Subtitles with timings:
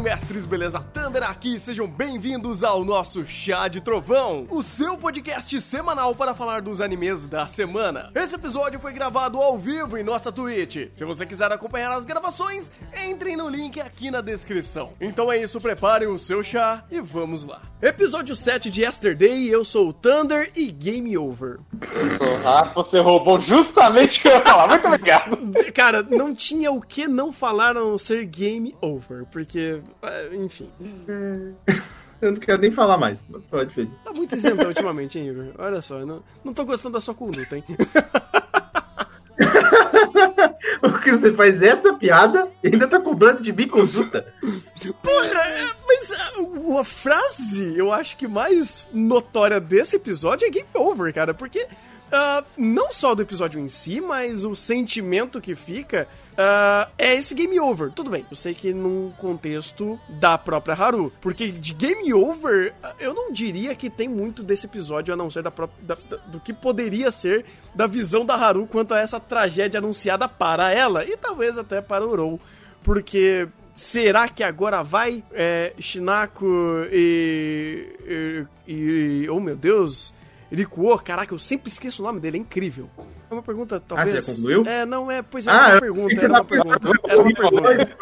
[0.00, 0.80] Mestres, beleza?
[0.80, 6.62] Thunder aqui, sejam bem-vindos ao nosso Chá de Trovão, o seu podcast semanal para falar
[6.62, 8.10] dos animes da semana.
[8.14, 10.90] Esse episódio foi gravado ao vivo em nossa Twitch.
[10.94, 12.70] Se você quiser acompanhar as gravações,
[13.06, 14.92] entrem no link aqui na descrição.
[15.00, 17.60] Então é isso, preparem o seu chá e vamos lá.
[17.80, 21.60] Episódio 7 de Yesterday, eu sou o Thunder e Game Over.
[21.92, 24.66] Eu sou o Rafa, você roubou justamente o que eu ia falar.
[24.68, 25.38] Muito obrigado.
[25.74, 29.80] Cara, não tinha o que não falar a não ser Game Over, porque,
[30.32, 30.70] enfim.
[32.20, 33.24] Eu não quero nem falar mais.
[33.48, 33.92] Pode, Fede.
[34.04, 35.52] Tá muito isento ultimamente, hein, Igor?
[35.56, 37.62] Olha só, eu não, não tô gostando da sua conduta, hein?
[40.80, 44.26] Porque você faz essa piada e ainda tá cobrando de mim conduta.
[45.00, 50.68] Porra, é, mas a, a frase, eu acho que mais notória desse episódio é Game
[50.74, 56.08] Over, cara, porque uh, não só do episódio em si, mas o sentimento que fica
[56.38, 57.90] uh, é esse game over.
[57.90, 61.12] Tudo bem, eu sei que num contexto da própria Haru.
[61.20, 65.42] Porque de game over, eu não diria que tem muito desse episódio, a não ser
[65.42, 67.44] da, própria, da, da, do que poderia ser
[67.74, 72.06] da visão da Haru quanto a essa tragédia anunciada para ela e talvez até para
[72.06, 72.40] o Rou.
[72.82, 77.86] Porque Será que agora vai é, Shinako e,
[78.66, 78.72] e,
[79.22, 80.12] e, Oh meu Deus!
[80.50, 82.88] Rikuo, caraca, eu sempre esqueço o nome dele, é incrível.
[83.30, 84.16] É uma pergunta, talvez.
[84.16, 84.64] Ah, você concluiu?
[84.66, 86.90] É, não, é, pois é, ah, uma pergunta, era uma pergunta.
[87.06, 87.98] Era uma pergunta.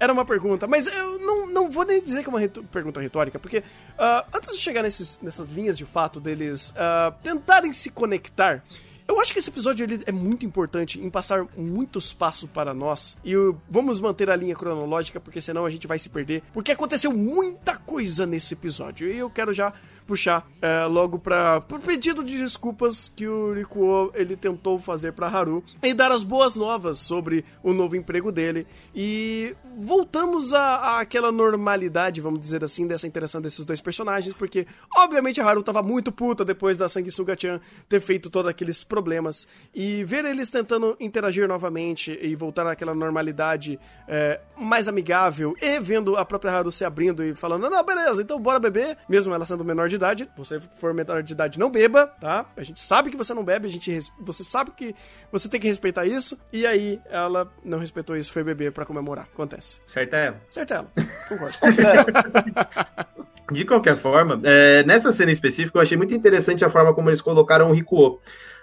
[0.00, 0.66] Era uma pergunta.
[0.66, 4.50] Mas eu não, não vou nem dizer que é uma pergunta retórica, porque uh, antes
[4.50, 8.62] de chegar nesses, nessas linhas de fato deles uh, tentarem se conectar.
[9.06, 13.18] Eu acho que esse episódio ele é muito importante em passar muitos passos para nós.
[13.22, 13.34] E
[13.68, 16.42] vamos manter a linha cronológica, porque senão a gente vai se perder.
[16.54, 19.10] Porque aconteceu muita coisa nesse episódio.
[19.10, 19.74] E eu quero já
[20.06, 25.26] puxar é, logo para o pedido de desculpas que o Rikuo ele tentou fazer para
[25.26, 28.66] Haru e dar as boas novas sobre o novo emprego dele.
[28.94, 34.66] E voltamos a, a, aquela normalidade, vamos dizer assim, dessa interação desses dois personagens, porque
[34.96, 39.48] obviamente a Haru tava muito puta depois da Sanguessuga-chan ter feito todos aqueles problemas.
[39.74, 46.16] E ver eles tentando interagir novamente e voltar àquela normalidade é, mais amigável e vendo
[46.16, 49.64] a própria Haru se abrindo e falando, não, beleza, então bora beber, mesmo ela sendo
[49.64, 52.46] menor de de idade, você for menor de idade, não beba, tá?
[52.56, 54.94] A gente sabe que você não bebe, a gente você sabe que
[55.30, 56.38] você tem que respeitar isso.
[56.52, 59.28] E aí ela não respeitou isso, foi beber para comemorar.
[59.32, 59.80] Acontece.
[59.86, 60.40] Certa ela.
[60.50, 60.90] Certa ela.
[61.28, 61.56] Concordo.
[63.52, 67.20] de qualquer forma, é, nessa cena específica eu achei muito interessante a forma como eles
[67.20, 68.20] colocaram o Rikuo.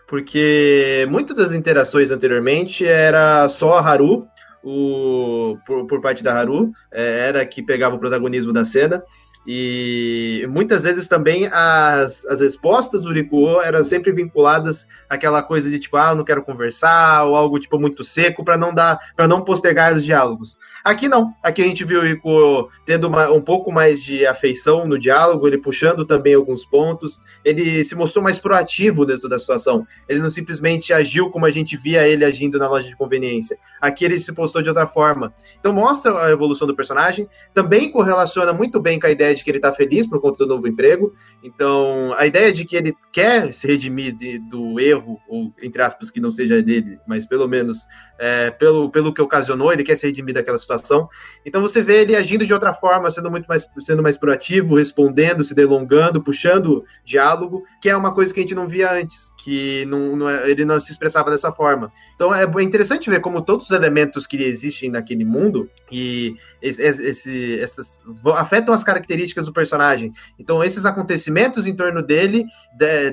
[0.08, 4.28] Porque muitas das interações anteriormente era só a Haru
[4.64, 9.03] o, por, por, parte da Haru, é, era que pegava o protagonismo da cena.
[9.46, 15.79] E muitas vezes também as, as respostas do Rikuo eram sempre vinculadas àquela coisa de
[15.79, 19.44] tipo, ah, não quero conversar, ou algo tipo muito seco para não dar, para não
[19.44, 20.57] postergar os diálogos.
[20.84, 21.34] Aqui não.
[21.41, 25.47] Aqui a gente viu o Rikuo tendo uma, um pouco mais de afeição no diálogo,
[25.47, 29.85] ele puxando também alguns pontos, ele se mostrou mais proativo dentro da situação.
[30.08, 33.58] Ele não simplesmente agiu como a gente via ele agindo na loja de conveniência.
[33.79, 35.34] Aqui ele se postou de outra forma.
[35.59, 39.50] Então mostra a evolução do personagem, também correlaciona muito bem com a ideia de que
[39.50, 41.14] ele está feliz por conta do novo emprego.
[41.44, 46.12] Então, a ideia de que ele quer se redimir de, do erro, ou entre aspas,
[46.12, 47.80] que não seja dele, mas pelo menos
[48.20, 51.08] é, pelo, pelo que ocasionou, ele quer se redimir daquela situação.
[51.46, 55.44] Então, você vê ele agindo de outra forma, sendo muito mais, sendo mais proativo, respondendo,
[55.44, 59.86] se delongando, puxando diálogo, que é uma coisa que a gente não via antes, que
[59.86, 61.91] não, não é, ele não se expressava dessa forma.
[62.16, 67.59] Então, é, interessante ver como todos os elementos que existem naquele mundo e esse, esse,
[67.59, 68.03] essas
[68.36, 70.12] afetam as características características do personagem.
[70.38, 72.46] Então, esses acontecimentos em torno dele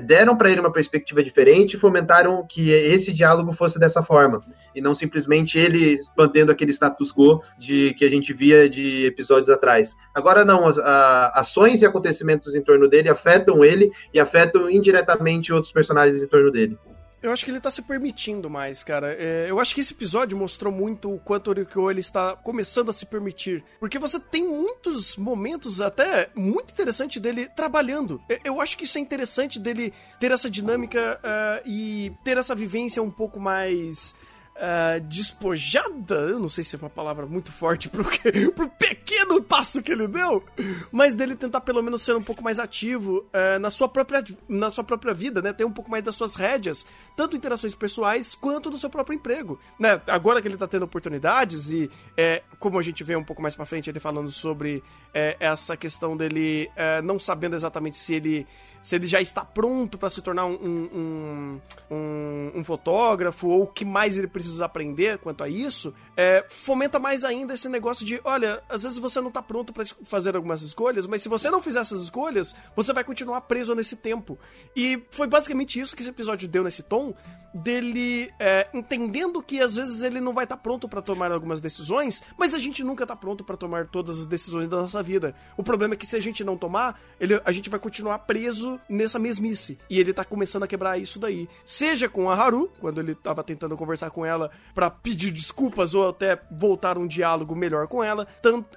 [0.03, 4.43] deram para ele uma perspectiva diferente e fomentaram que esse diálogo fosse dessa forma.
[4.75, 9.49] E não simplesmente ele mantendo aquele status quo de que a gente via de episódios
[9.49, 9.95] atrás.
[10.13, 15.53] Agora não, as a, ações e acontecimentos em torno dele afetam ele e afetam indiretamente
[15.53, 16.77] outros personagens em torno dele.
[17.21, 19.13] Eu acho que ele tá se permitindo mais, cara.
[19.13, 22.89] É, eu acho que esse episódio mostrou muito o quanto o Rikyo ele está começando
[22.89, 23.63] a se permitir.
[23.79, 28.21] Porque você tem muitos momentos até muito interessante dele trabalhando.
[28.43, 33.03] Eu acho que isso é interessante dele ter essa dinâmica uh, e ter essa vivência
[33.03, 34.15] um pouco mais
[34.59, 39.41] uh, despojada, eu não sei se é uma palavra muito forte pro, que, pro pequeno
[39.41, 40.43] passo que ele deu,
[40.91, 44.69] mas dele tentar pelo menos ser um pouco mais ativo uh, na, sua própria, na
[44.69, 45.53] sua própria vida, né?
[45.53, 46.85] Ter um pouco mais das suas rédeas,
[47.15, 50.01] tanto interações pessoais quanto no seu próprio emprego, né?
[50.07, 53.55] Agora que ele tá tendo oportunidades e, é, como a gente vê um pouco mais
[53.55, 54.83] pra frente ele falando sobre
[55.13, 58.47] é, essa questão dele é, não sabendo exatamente se ele
[58.81, 61.61] se ele já está pronto para se tornar um, um,
[61.91, 66.99] um, um, fotógrafo ou o que mais ele precisa aprender quanto a isso, é, fomenta
[66.99, 70.61] mais ainda esse negócio de, olha, às vezes você não está pronto para fazer algumas
[70.61, 74.37] escolhas, mas se você não fizer essas escolhas, você vai continuar preso nesse tempo.
[74.75, 77.13] E foi basicamente isso que esse episódio deu nesse tom,
[77.53, 81.59] dele é, entendendo que às vezes ele não vai estar tá pronto para tomar algumas
[81.59, 85.35] decisões, mas a gente nunca está pronto para tomar todas as decisões da nossa vida.
[85.57, 88.68] O problema é que se a gente não tomar, ele, a gente vai continuar preso
[88.89, 89.79] nessa mesmice.
[89.89, 91.47] E ele tá começando a quebrar isso daí.
[91.63, 96.09] Seja com a Haru, quando ele tava tentando conversar com ela para pedir desculpas ou
[96.09, 98.67] até voltar um diálogo melhor com ela, tanto,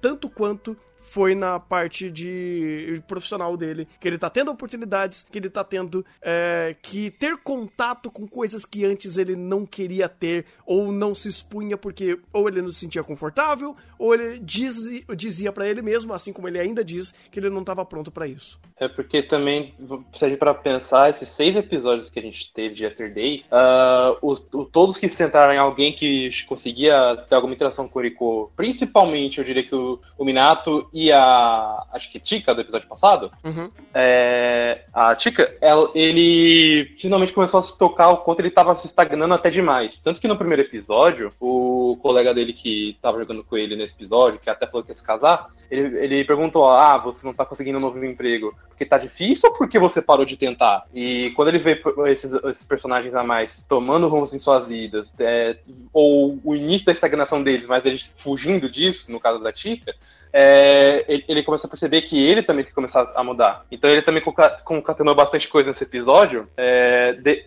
[0.00, 0.76] tanto quanto
[1.14, 6.04] foi na parte de profissional dele, que ele tá tendo oportunidades, que ele tá tendo
[6.20, 11.28] é, que ter contato com coisas que antes ele não queria ter, ou não se
[11.28, 16.12] expunha porque ou ele não se sentia confortável, ou ele diz, dizia para ele mesmo,
[16.12, 18.58] assim como ele ainda diz, que ele não estava pronto para isso.
[18.76, 19.72] É porque também,
[20.14, 24.98] serve para pensar, esses seis episódios que a gente teve de Yesterday, uh, os, todos
[24.98, 29.62] que sentaram em alguém que conseguia ter alguma interação com o Rico, principalmente eu diria
[29.62, 31.84] que o, o Minato e a.
[31.92, 33.30] Acho que Tika do episódio passado.
[33.44, 33.70] Uhum.
[33.92, 38.86] É, a Tika, ela, ele finalmente começou a se tocar o quanto ele estava se
[38.86, 39.98] estagnando até demais.
[39.98, 44.40] Tanto que no primeiro episódio, o colega dele que estava jogando com ele nesse episódio,
[44.40, 47.78] que até falou que ia se casar, ele, ele perguntou: Ah, você não está conseguindo
[47.78, 50.84] um novo emprego porque tá difícil ou porque você parou de tentar?
[50.92, 55.56] E quando ele vê esses, esses personagens a mais tomando rumos em suas vidas, é,
[55.92, 59.94] ou o início da estagnação deles, mas eles fugindo disso, no caso da Tika,
[60.36, 63.64] é, ele, ele a perceber que ele também tem que começar a mudar.
[63.70, 64.20] Então ele também
[64.64, 67.46] concatenou bastante coisa nesse episódio, é, de,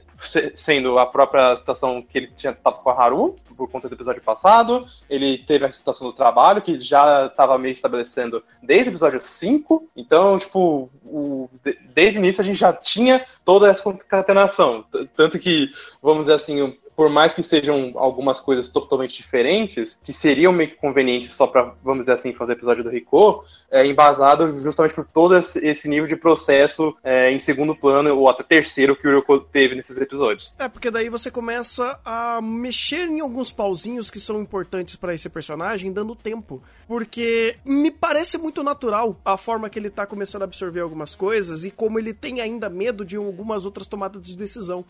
[0.55, 4.21] sendo a própria situação que ele tinha estado com a Haru, por conta do episódio
[4.21, 9.19] passado, ele teve a situação do trabalho, que já estava meio estabelecendo desde o episódio
[9.19, 11.49] 5, então, tipo, o,
[11.93, 14.85] desde o início a gente já tinha toda essa concatenação,
[15.15, 20.51] tanto que, vamos dizer assim, por mais que sejam algumas coisas totalmente diferentes, que seriam
[20.51, 24.57] meio que convenientes só para, vamos dizer assim, fazer o episódio do Rico, é embasado
[24.57, 29.07] justamente por todo esse nível de processo é, em segundo plano ou até terceiro que
[29.07, 30.51] o Rico teve nesses episódios.
[30.57, 35.29] É, porque daí você começa a mexer em alguns pauzinhos que são importantes para esse
[35.29, 36.63] personagem, dando tempo.
[36.87, 41.63] Porque me parece muito natural a forma que ele tá começando a absorver algumas coisas
[41.63, 44.83] e como ele tem ainda medo de algumas outras tomadas de decisão.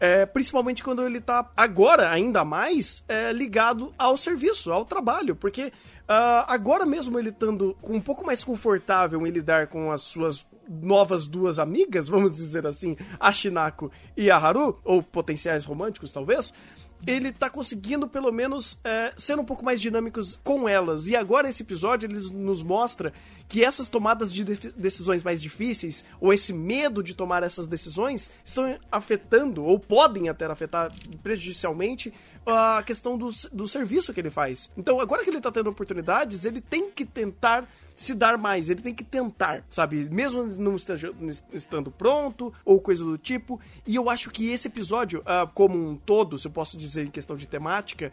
[0.00, 5.66] É, principalmente quando ele tá agora ainda mais é, ligado ao serviço, ao trabalho, porque
[5.66, 11.26] uh, agora mesmo ele estando um pouco mais confortável em lidar com as suas novas
[11.26, 16.52] duas amigas, vamos dizer assim, a Shinako e a Haru, ou potenciais românticos talvez,
[17.06, 21.08] ele tá conseguindo, pelo menos, é, ser um pouco mais dinâmicos com elas.
[21.08, 23.12] E agora esse episódio ele nos mostra
[23.48, 28.78] que essas tomadas de decisões mais difíceis, ou esse medo de tomar essas decisões, estão
[28.90, 32.12] afetando, ou podem até afetar prejudicialmente,
[32.46, 34.70] a questão do, do serviço que ele faz.
[34.76, 38.82] Então, agora que ele tá tendo oportunidades, ele tem que tentar se dar mais, ele
[38.82, 40.08] tem que tentar, sabe?
[40.10, 40.76] Mesmo não
[41.52, 43.60] estando pronto ou coisa do tipo.
[43.86, 47.10] E eu acho que esse episódio, uh, como um todo, se eu posso dizer em
[47.10, 48.12] questão de temática,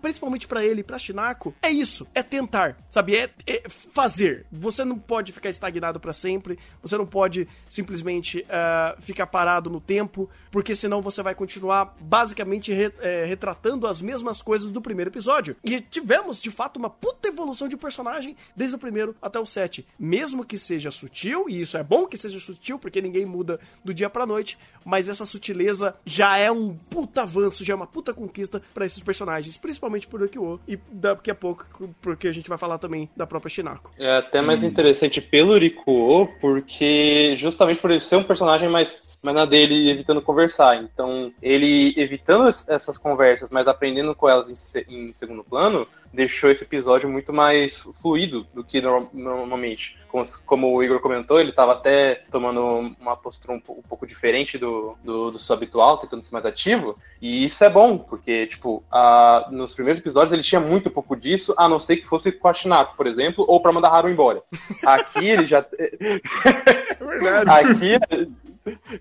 [0.00, 3.16] principalmente para ele e pra Shinako, é isso, é tentar, sabe?
[3.16, 4.46] É, é fazer.
[4.50, 9.80] Você não pode ficar estagnado para sempre, você não pode simplesmente uh, ficar parado no
[9.80, 15.10] tempo, porque senão você vai continuar basicamente re, é, retratando as mesmas coisas do primeiro
[15.10, 15.56] episódio.
[15.64, 19.86] E tivemos, de fato, uma puta evolução de personagem desde o primeiro até o 7.
[19.98, 23.92] Mesmo que seja sutil, e isso é bom que seja sutil, porque ninguém muda do
[23.92, 28.12] dia pra noite, mas essa sutileza já é um puta avanço, já é uma puta
[28.12, 31.66] conquista para esses personagens, principalmente por Rikyo, e daqui a pouco,
[32.00, 33.90] porque a gente vai falar também da própria Shinako.
[33.98, 34.66] É até mais hum.
[34.66, 40.22] interessante pelo Rikuo, porque justamente por ele ser um personagem mais mas na dele evitando
[40.22, 40.76] conversar.
[40.76, 46.62] Então, ele evitando essas conversas, mas aprendendo com elas em, em segundo plano, deixou esse
[46.62, 49.98] episódio muito mais fluido do que no, normalmente.
[50.08, 54.56] Como, como, o Igor comentou, ele estava até tomando uma postura um, um pouco diferente
[54.56, 56.96] do, do, do, seu habitual, tentando ser mais ativo.
[57.20, 61.52] E isso é bom, porque, tipo, a, nos primeiros episódios ele tinha muito pouco disso,
[61.58, 64.40] a não ser que fosse com a Shinako, por exemplo, ou para mandar Haru embora.
[64.86, 65.66] Aqui ele já.
[65.76, 67.50] é verdade.
[67.50, 68.35] Aqui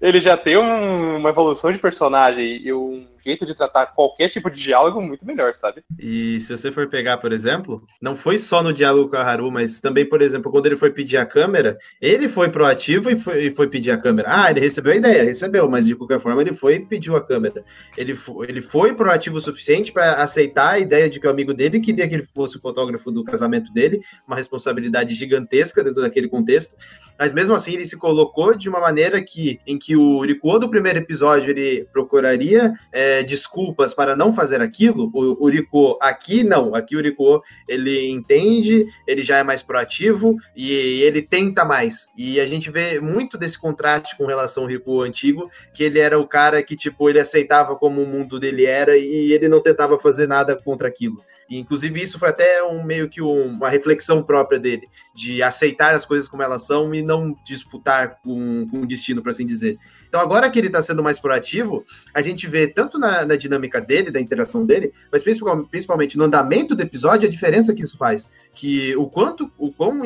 [0.02, 4.50] ele já tem um, uma evolução de personagem e um jeito de tratar qualquer tipo
[4.50, 5.84] de diálogo muito melhor, sabe?
[6.00, 9.52] E se você for pegar, por exemplo, não foi só no diálogo com a Haru,
[9.52, 13.46] mas também, por exemplo, quando ele foi pedir a câmera, ele foi proativo e foi,
[13.46, 14.28] e foi pedir a câmera.
[14.32, 17.22] Ah, ele recebeu a ideia, recebeu, mas de qualquer forma ele foi e pediu a
[17.26, 17.64] câmera.
[17.98, 21.54] Ele foi, ele foi proativo o suficiente para aceitar a ideia de que o amigo
[21.54, 26.28] dele queria que ele fosse o fotógrafo do casamento dele, uma responsabilidade gigantesca dentro daquele
[26.28, 26.76] contexto.
[27.18, 30.70] Mas mesmo assim ele se colocou de uma maneira que em que o Rikuo do
[30.70, 36.76] primeiro episódio ele procuraria é, desculpas para não fazer aquilo, o, o Rikuo aqui não,
[36.76, 42.12] aqui o Rikuo ele entende, ele já é mais proativo e ele tenta mais.
[42.18, 46.20] E a gente vê muito desse contraste com relação ao Rikuo antigo, que ele era
[46.20, 50.00] o cara que tipo ele aceitava como o mundo dele era e ele não tentava
[50.00, 51.24] fazer nada contra aquilo.
[51.50, 55.94] E, inclusive, isso foi até um meio que um, uma reflexão própria dele, de aceitar
[55.94, 59.78] as coisas como elas são e não disputar com, com o destino, por assim dizer.
[60.08, 61.84] Então, agora que ele está sendo mais proativo,
[62.14, 66.76] a gente vê tanto na, na, dinâmica dele, da interação dele, mas principalmente no andamento
[66.76, 68.30] do episódio, a diferença que isso faz.
[68.54, 70.02] Que o quanto, o quão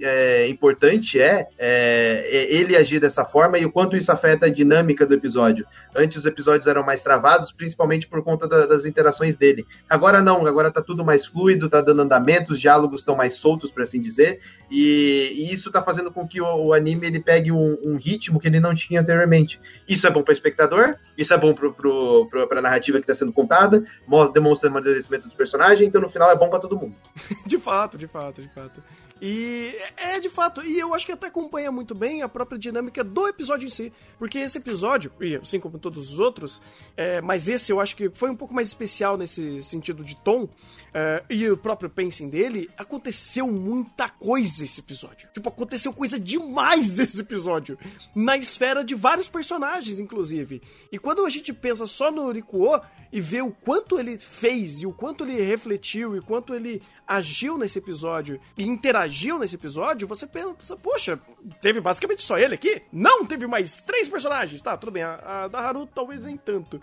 [0.00, 4.50] é, importante é, é, é, ele agir dessa forma e o quanto isso afeta a
[4.50, 5.66] dinâmica do episódio.
[5.94, 9.66] Antes os episódios eram mais travados, principalmente por conta da, das interações dele.
[9.88, 13.70] Agora não, agora tá tudo mais fluido, tá dando andamento, os diálogos estão mais soltos,
[13.70, 14.40] por assim dizer,
[14.70, 18.40] e, e isso tá fazendo com que o, o anime ele pegue um, um ritmo
[18.40, 19.39] que ele não tinha anteriormente.
[19.88, 23.32] Isso é bom para o espectador, isso é bom para a narrativa que está sendo
[23.32, 23.84] contada,
[24.32, 26.94] demonstra o amadurecimento do personagem, então no final é bom para todo mundo.
[27.46, 28.82] de fato, de fato, de fato.
[29.20, 33.04] E é de fato, e eu acho que até acompanha muito bem a própria dinâmica
[33.04, 33.92] do episódio em si.
[34.18, 36.62] Porque esse episódio, e assim como todos os outros,
[36.96, 40.48] é, mas esse eu acho que foi um pouco mais especial nesse sentido de tom,
[40.92, 45.28] é, e o próprio pacing dele, aconteceu muita coisa esse episódio.
[45.34, 47.78] Tipo, aconteceu coisa demais esse episódio.
[48.14, 50.62] Na esfera de vários personagens, inclusive.
[50.90, 52.80] E quando a gente pensa só no Rikuo
[53.12, 56.82] e vê o quanto ele fez, e o quanto ele refletiu, e o quanto ele
[57.06, 61.18] agiu nesse episódio e interagiu nesse episódio, você pensa, poxa,
[61.60, 62.82] teve basicamente só ele aqui?
[62.92, 64.60] Não, teve mais três personagens.
[64.60, 66.80] Tá, tudo bem, a, a da Haru talvez nem tanto.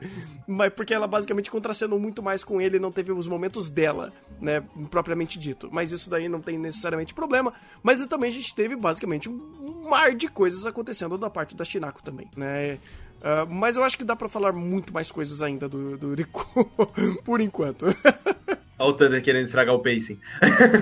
[0.47, 4.63] Mas porque ela basicamente contracenou muito mais com ele, não teve os momentos dela, né,
[4.89, 5.69] propriamente dito.
[5.71, 7.53] Mas isso daí não tem necessariamente problema.
[7.81, 12.03] Mas também a gente teve basicamente um mar de coisas acontecendo da parte da Shinako
[12.03, 12.79] também, né?
[13.17, 16.65] Uh, mas eu acho que dá para falar muito mais coisas ainda do, do Riku,
[17.25, 17.85] por enquanto.
[18.79, 20.19] Olha o Thunder querendo estragar o pacing.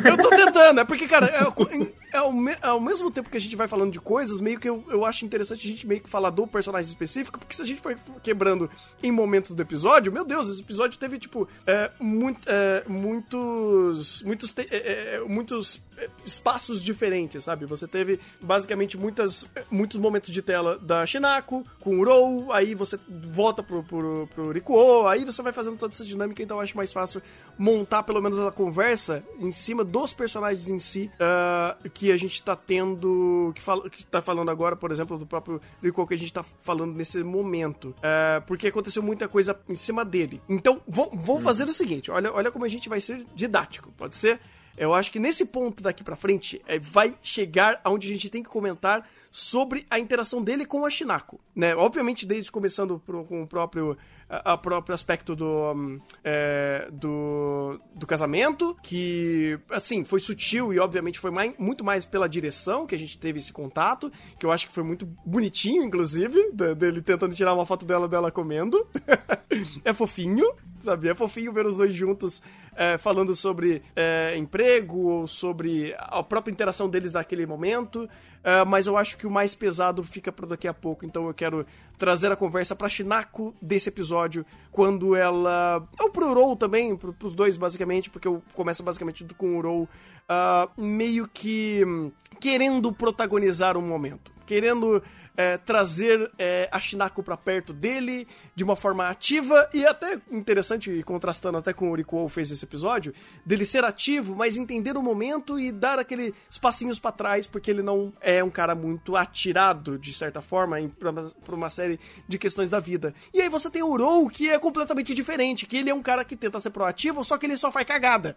[0.05, 3.37] Eu tô tentando, é porque, cara, é, é, ao, me, é ao mesmo tempo que
[3.37, 6.01] a gente vai falando de coisas, meio que eu, eu acho interessante a gente meio
[6.01, 8.69] que falar do personagem específico, porque se a gente for quebrando
[9.01, 14.23] em momentos do episódio, meu Deus, esse episódio teve, tipo, é, muito, é, muitos.
[14.23, 15.81] Muitos, te, é, é, muitos
[16.25, 17.65] espaços diferentes, sabe?
[17.65, 22.99] Você teve basicamente muitas, muitos momentos de tela da Shinako com o Rou, aí você
[23.07, 26.75] volta pro, pro, pro Rikuo, aí você vai fazendo toda essa dinâmica, então eu acho
[26.75, 27.21] mais fácil
[27.57, 32.41] montar pelo menos a conversa em cima dos personagens em si uh, que a gente
[32.41, 33.51] tá tendo.
[33.55, 36.43] Que, fala, que tá falando agora, por exemplo, do próprio Rico que a gente tá
[36.43, 37.89] falando nesse momento.
[37.97, 40.41] Uh, porque aconteceu muita coisa em cima dele.
[40.47, 43.91] Então, vou, vou fazer o seguinte: olha, olha como a gente vai ser didático.
[43.97, 44.39] Pode ser?
[44.77, 48.43] Eu acho que nesse ponto daqui para frente é, vai chegar aonde a gente tem
[48.43, 51.75] que comentar sobre a interação dele com a Shinako, né?
[51.75, 53.97] Obviamente desde começando pro, com o próprio
[54.29, 61.19] a, próprio aspecto do, um, é, do do casamento, que assim foi sutil e obviamente
[61.19, 64.67] foi mais, muito mais pela direção que a gente teve esse contato, que eu acho
[64.67, 68.87] que foi muito bonitinho, inclusive, dele tentando tirar uma foto dela dela comendo.
[69.85, 70.51] é fofinho,
[70.85, 71.09] sabe?
[71.09, 72.41] É fofinho ver os dois juntos
[72.75, 78.09] é, falando sobre é, emprego ou sobre a própria interação deles naquele momento.
[78.43, 81.33] É, mas eu acho que o mais pesado fica para daqui a pouco, então eu
[81.33, 81.65] quero
[81.97, 85.87] trazer a conversa pra Shinako desse episódio, quando ela.
[85.99, 89.83] Ou pro Rou também, pro, pros dois basicamente, porque eu começo basicamente com o Rou
[89.83, 94.31] uh, meio que hum, querendo protagonizar um momento.
[94.45, 95.01] Querendo
[95.37, 101.03] é, trazer é, a Shinako pra perto dele de uma forma ativa e até interessante,
[101.03, 103.13] contrastando até com o Rikuo fez esse episódio,
[103.45, 107.81] dele ser ativo, mas entender o momento e dar aqueles passinhos para trás, porque ele
[107.81, 112.69] não é um cara muito atirado, de certa forma, pra, pra, uma série de questões
[112.69, 113.13] da vida.
[113.33, 116.23] E aí você tem o Rou, que é completamente diferente, que ele é um cara
[116.23, 118.35] que tenta ser proativo, só que ele só faz cagada.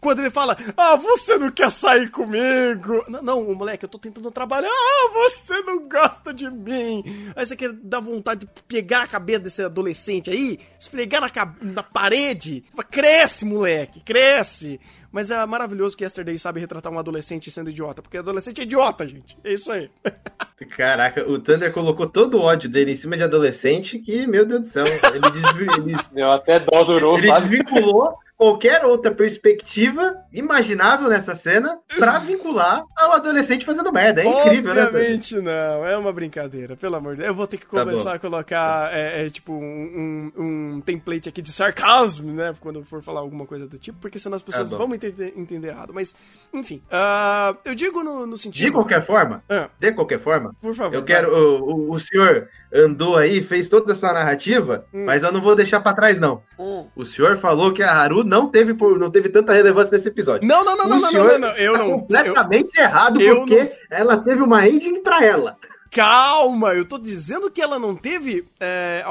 [0.00, 3.04] Quando ele fala, ah, você não quer sair comigo?
[3.08, 4.70] Não, não moleque, eu tô tentando trabalhar.
[4.70, 7.02] Ah, você não gosta de de mim.
[7.36, 11.82] Aí você quer dar vontade de pegar a cabeça desse adolescente aí, esfregar na, na
[11.82, 12.64] parede.
[12.90, 14.80] Cresce, moleque, cresce.
[15.12, 19.06] Mas é maravilhoso que Yesterday sabe retratar um adolescente sendo idiota, porque adolescente é idiota,
[19.06, 19.36] gente.
[19.42, 19.90] É isso aí.
[20.76, 24.60] Caraca, o Thunder colocou todo o ódio dele em cima de adolescente que, meu Deus
[24.60, 25.66] do céu, ele, desvi...
[25.78, 25.96] ele...
[26.14, 27.48] Deu até dó durou, ele sabe?
[27.48, 34.22] desvinculou qualquer outra perspectiva imaginável nessa cena pra vincular ao adolescente fazendo merda.
[34.22, 34.84] É incrível, né?
[34.84, 37.28] Obviamente não, é uma brincadeira, pelo amor de Deus.
[37.28, 41.28] Eu vou ter que tá começar tá a colocar, é, é, tipo, um, um, template
[41.28, 42.54] aqui de sarcasmo, né?
[42.60, 45.34] Quando eu for falar alguma coisa do tipo, porque senão as pessoas tá vão entender,
[45.36, 45.92] entender, errado.
[45.92, 46.14] Mas,
[46.50, 48.64] enfim, uh, eu digo no, no, sentido.
[48.64, 49.68] De qualquer forma, ah.
[49.78, 50.94] de qualquer forma, por favor.
[50.94, 51.30] Eu quero.
[51.30, 55.04] O, o, o, senhor andou aí, fez toda essa narrativa, hum.
[55.04, 56.42] mas eu não vou deixar pra trás, não.
[56.58, 56.86] Hum.
[56.96, 60.46] O senhor falou que a Haru não teve, não teve tanta relevância nesse episódio.
[60.46, 61.90] Não, não, não, não, não, não, não, Eu tá não.
[61.90, 63.70] completamente eu, errado eu porque não...
[63.90, 65.56] ela teve uma ending pra ela.
[65.90, 69.02] Calma, eu tô dizendo que ela não teve é,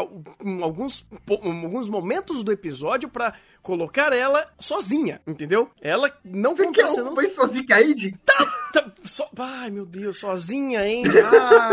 [0.62, 5.70] alguns, alguns momentos do episódio para colocar ela sozinha, entendeu?
[5.82, 7.16] Ela não Você contracenando...
[7.16, 8.18] Foi sozinha, Andy?
[8.26, 9.26] Tá, tá, so...
[9.38, 11.20] Ai, meu Deus, sozinha, Andy.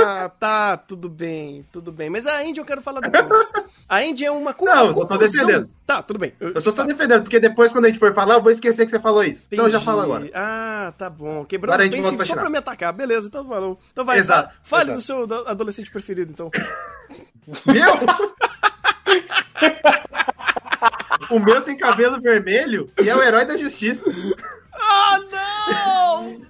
[0.06, 2.10] Ah, tá, tudo bem, tudo bem.
[2.10, 3.52] Mas a Andy eu quero falar depois.
[3.88, 4.74] A Andy é uma coisa.
[4.74, 5.70] Não, eu só tô defendendo.
[5.86, 6.32] Tá, tudo bem.
[6.38, 8.84] Eu, eu só tô defendendo, porque depois quando a gente for falar, eu vou esquecer
[8.84, 9.46] que você falou isso.
[9.46, 9.62] Entendi.
[9.62, 10.30] Então já fala agora.
[10.34, 11.44] Ah, tá bom.
[11.44, 12.92] Quebrando o bem só pra me atacar.
[12.92, 13.78] Beleza, então falou.
[13.92, 15.26] Então vai, exato, fale exato.
[15.26, 16.50] do seu adolescente preferido, então.
[17.66, 17.94] Meu?
[21.30, 24.04] O meu tem cabelo vermelho e é o herói da justiça.
[24.72, 26.40] Ah, não!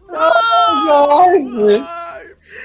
[0.87, 1.87] Não!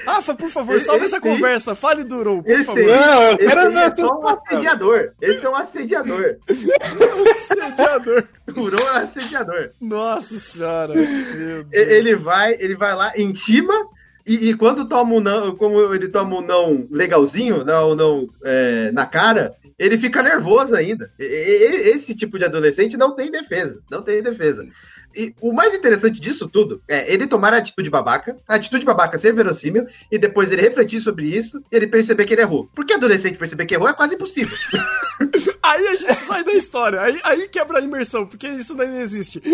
[0.04, 1.74] Rafa, por favor, salve essa conversa.
[1.74, 2.84] Fale Uru, por esse favor.
[2.84, 5.12] Não, eu quero esse é só um assediador.
[5.20, 6.36] Esse é um assediador.
[7.30, 8.24] assediador.
[8.56, 9.70] Uru é um assediador.
[9.80, 10.94] Nossa senhora.
[10.94, 11.66] Meu Deus.
[11.72, 13.74] Ele vai, ele vai lá, intima
[14.26, 18.92] e, e, quando toma um não, como ele toma um não legalzinho, não, não é,
[18.92, 21.12] na cara, ele fica nervoso ainda.
[21.18, 24.64] Esse tipo de adolescente não tem defesa, não tem defesa.
[25.14, 29.18] E o mais interessante disso tudo é ele tomar a atitude babaca, a atitude babaca
[29.18, 32.70] ser verossímil, e depois ele refletir sobre isso e ele perceber que ele errou.
[32.74, 34.56] Porque adolescente perceber que errou é quase impossível.
[35.60, 39.00] aí a gente sai da história, aí, aí quebra a imersão, porque isso daí não
[39.00, 39.42] existe.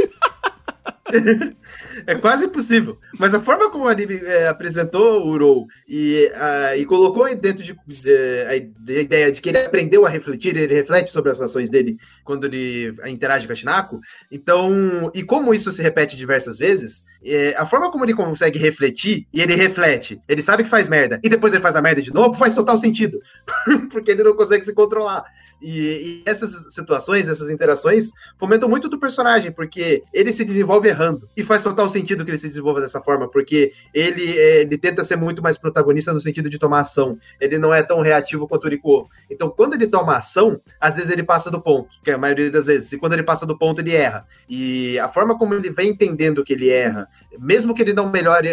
[2.07, 2.99] é quase impossível.
[3.19, 6.31] Mas a forma como ele é, apresentou o Urou e,
[6.77, 8.57] e colocou dentro de, de, a
[9.01, 12.95] ideia de que ele aprendeu a refletir, ele reflete sobre as ações dele quando ele
[13.07, 14.01] interage com a Shinako.
[14.31, 19.27] Então, e como isso se repete diversas vezes, é, a forma como ele consegue refletir,
[19.33, 22.13] e ele reflete, ele sabe que faz merda, e depois ele faz a merda de
[22.13, 23.19] novo, faz total sentido.
[23.91, 25.25] Porque ele não consegue se controlar.
[25.61, 30.89] E, e essas situações, essas interações, fomentam muito do personagem, porque ele se desenvolve.
[31.37, 35.17] E faz total sentido que ele se desenvolva dessa forma, porque ele, ele tenta ser
[35.17, 37.19] muito mais protagonista no sentido de tomar ação.
[37.41, 39.09] Ele não é tão reativo quanto o Rico.
[39.31, 42.51] Então, quando ele toma ação, às vezes ele passa do ponto, que é a maioria
[42.51, 42.93] das vezes.
[42.93, 44.27] E quando ele passa do ponto, ele erra.
[44.49, 48.51] E a forma como ele vem entendendo que ele erra, mesmo que ele não melhore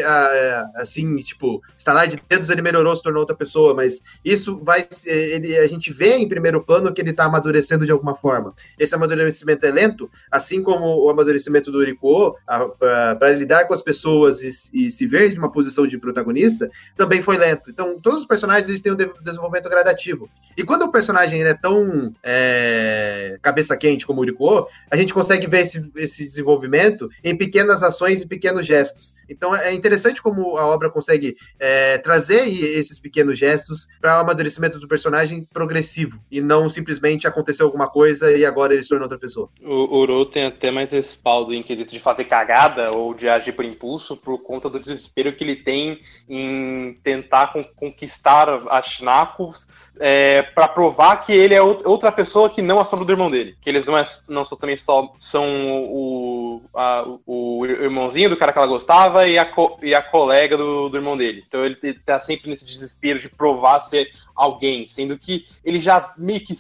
[0.76, 4.88] assim, tipo, estalar de dedos, ele melhorou, se tornou outra pessoa, mas isso vai.
[5.06, 8.54] Ele, a gente vê em primeiro plano que ele está amadurecendo de alguma forma.
[8.78, 12.36] Esse amadurecimento é lento, assim como o amadurecimento do Uriko,
[12.80, 17.22] para lidar com as pessoas e, e, se ver de uma posição de protagonista, também
[17.22, 17.70] foi lento.
[17.70, 20.30] Então, todos os personagens eles têm um desenvolvimento gradativo.
[20.58, 25.48] E quando o personagem é tão é, cabeça quente como o Uriko, a gente consegue
[25.48, 28.75] ver esse, esse desenvolvimento em pequenas ações e pequenos gestos.
[29.30, 34.80] Então é interessante como a obra consegue é, trazer esses pequenos gestos para o amadurecimento
[34.80, 39.18] do personagem progressivo e não simplesmente aconteceu alguma coisa e agora ele se tornou outra
[39.18, 39.50] pessoa.
[39.62, 43.66] O Uro tem até mais respaldo em quesito de fazer cagada ou de agir por
[43.66, 49.68] impulso por conta do desespero que ele tem em tentar conquistar as Shinakos
[50.00, 53.56] é, para provar que ele é outra pessoa que não a sombra do irmão dele.
[53.62, 55.46] Que eles não, é, não são também só são
[55.86, 60.58] o, a, o irmãozinho do cara que ela gostava e a, co, e a colega
[60.58, 61.44] do, do irmão dele.
[61.48, 66.42] Então ele tá sempre nesse desespero de provar ser alguém, sendo que ele já meio
[66.42, 66.56] que.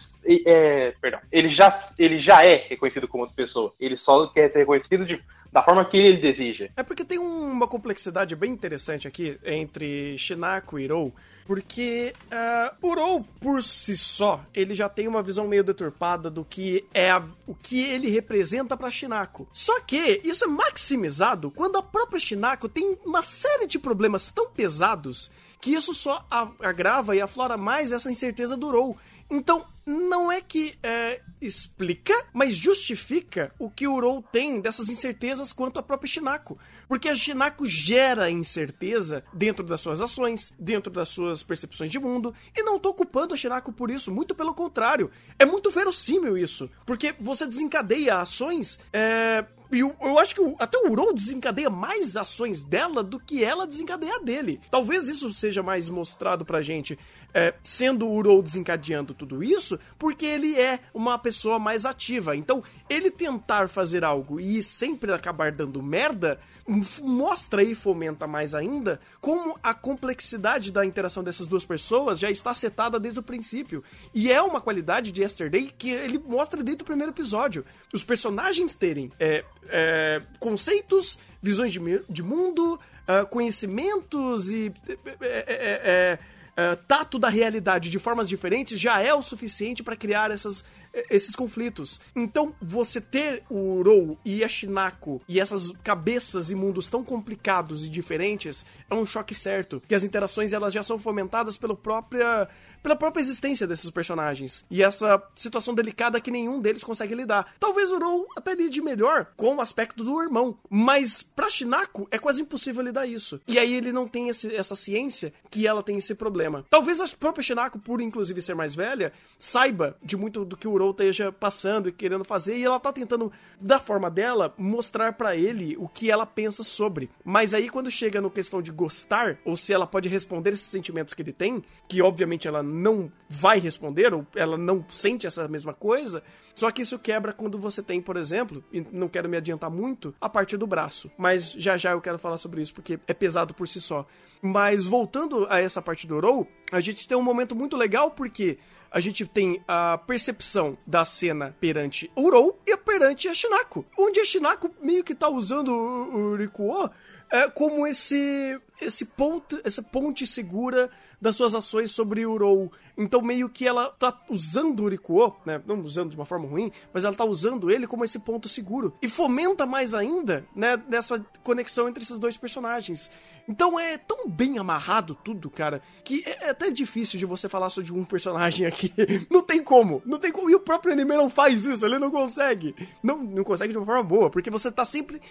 [0.45, 1.19] É, perdão.
[1.31, 3.73] Ele já, ele já é reconhecido como outra pessoa.
[3.79, 5.21] Ele só quer ser reconhecido de,
[5.51, 6.69] da forma que ele deseja.
[6.75, 11.13] É porque tem uma complexidade bem interessante aqui entre Shinako e Hirou
[11.45, 16.83] porque uh, Urou, por si só, ele já tem uma visão meio deturpada do que
[16.91, 19.47] é a, o que ele representa para Shinako.
[19.53, 24.49] Só que isso é maximizado quando a própria Shinako tem uma série de problemas tão
[24.49, 25.31] pesados
[25.61, 26.25] que isso só
[26.59, 28.97] agrava e aflora mais essa incerteza do Urou.
[29.29, 35.53] Então, não é que é, explica, mas justifica o que o Urou tem dessas incertezas
[35.53, 36.57] quanto à própria Shinako.
[36.87, 42.33] Porque a Shinako gera incerteza dentro das suas ações, dentro das suas percepções de mundo,
[42.55, 45.09] e não tô culpando a Shinako por isso, muito pelo contrário.
[45.37, 50.55] É muito verossímil isso, porque você desencadeia ações é, e eu, eu acho que o,
[50.59, 54.59] até o Uro desencadeia mais ações dela do que ela desencadeia dele.
[54.69, 56.97] Talvez isso seja mais mostrado pra gente,
[57.33, 62.35] é, sendo o Uro desencadeando tudo isso, porque ele é uma pessoa mais ativa.
[62.35, 68.99] Então, ele tentar fazer algo e sempre acabar dando merda mostra e fomenta mais ainda
[69.21, 73.83] como a complexidade da interação dessas duas pessoas já está setada desde o princípio.
[74.13, 77.63] E é uma qualidade de Yesterday que ele mostra desde o primeiro episódio.
[77.93, 84.71] Os personagens terem é, é, conceitos, visões de, de mundo, uh, conhecimentos e.
[84.87, 86.19] É, é, é,
[86.57, 90.63] é, tato da realidade de formas diferentes já é o suficiente para criar essas
[91.09, 91.99] esses conflitos.
[92.15, 97.85] Então, você ter o Rou e a Shinako e essas cabeças e mundos tão complicados
[97.85, 99.81] e diferentes é um choque certo.
[99.87, 102.47] Que as interações elas já são fomentadas pela própria
[102.85, 104.63] pela própria existência desses personagens.
[104.69, 107.55] E essa situação delicada que nenhum deles consegue lidar.
[107.59, 112.19] Talvez o Rou até lide melhor com o aspecto do irmão, mas pra Shinako é
[112.19, 113.41] quase impossível lidar isso.
[113.47, 116.63] E aí ele não tem esse, essa ciência que ela tem esse problema.
[116.69, 120.77] Talvez a própria Shinako, por inclusive ser mais velha, saiba de muito do que o
[120.77, 125.35] Rou esteja passando e querendo fazer, e ela tá tentando, da forma dela, mostrar para
[125.35, 127.09] ele o que ela pensa sobre.
[127.23, 131.15] Mas aí quando chega no questão de gostar, ou se ela pode responder esses sentimentos
[131.15, 135.73] que ele tem, que obviamente ela não vai responder, ou ela não sente essa mesma
[135.73, 136.21] coisa.
[136.55, 140.13] Só que isso quebra quando você tem, por exemplo, e não quero me adiantar muito,
[140.21, 141.11] a parte do braço.
[141.17, 144.05] Mas já já eu quero falar sobre isso, porque é pesado por si só.
[144.41, 148.57] Mas voltando a essa parte do Rou, a gente tem um momento muito legal, porque
[148.91, 153.85] a gente tem a percepção da cena perante o Rou e perante a Shinako.
[153.97, 156.89] Onde a Shinako meio que tá usando o, o Rikuo
[157.29, 160.89] é, como esse esse ponto, essa ponte segura
[161.25, 162.71] das suas ações sobre o Rou.
[162.95, 166.71] Então meio que ela tá usando o Rikuo, né, não usando de uma forma ruim,
[166.93, 171.19] mas ela tá usando ele como esse ponto seguro e fomenta mais ainda, né, nessa
[171.43, 173.09] conexão entre esses dois personagens.
[173.47, 177.69] Então é tão bem amarrado tudo, cara, que é, é até difícil de você falar
[177.69, 178.91] só de um personagem aqui.
[179.29, 180.49] Não tem como, não tem como.
[180.49, 182.75] E o próprio anime não faz isso, ele não consegue.
[183.03, 185.21] Não, não consegue de uma forma boa, porque você tá sempre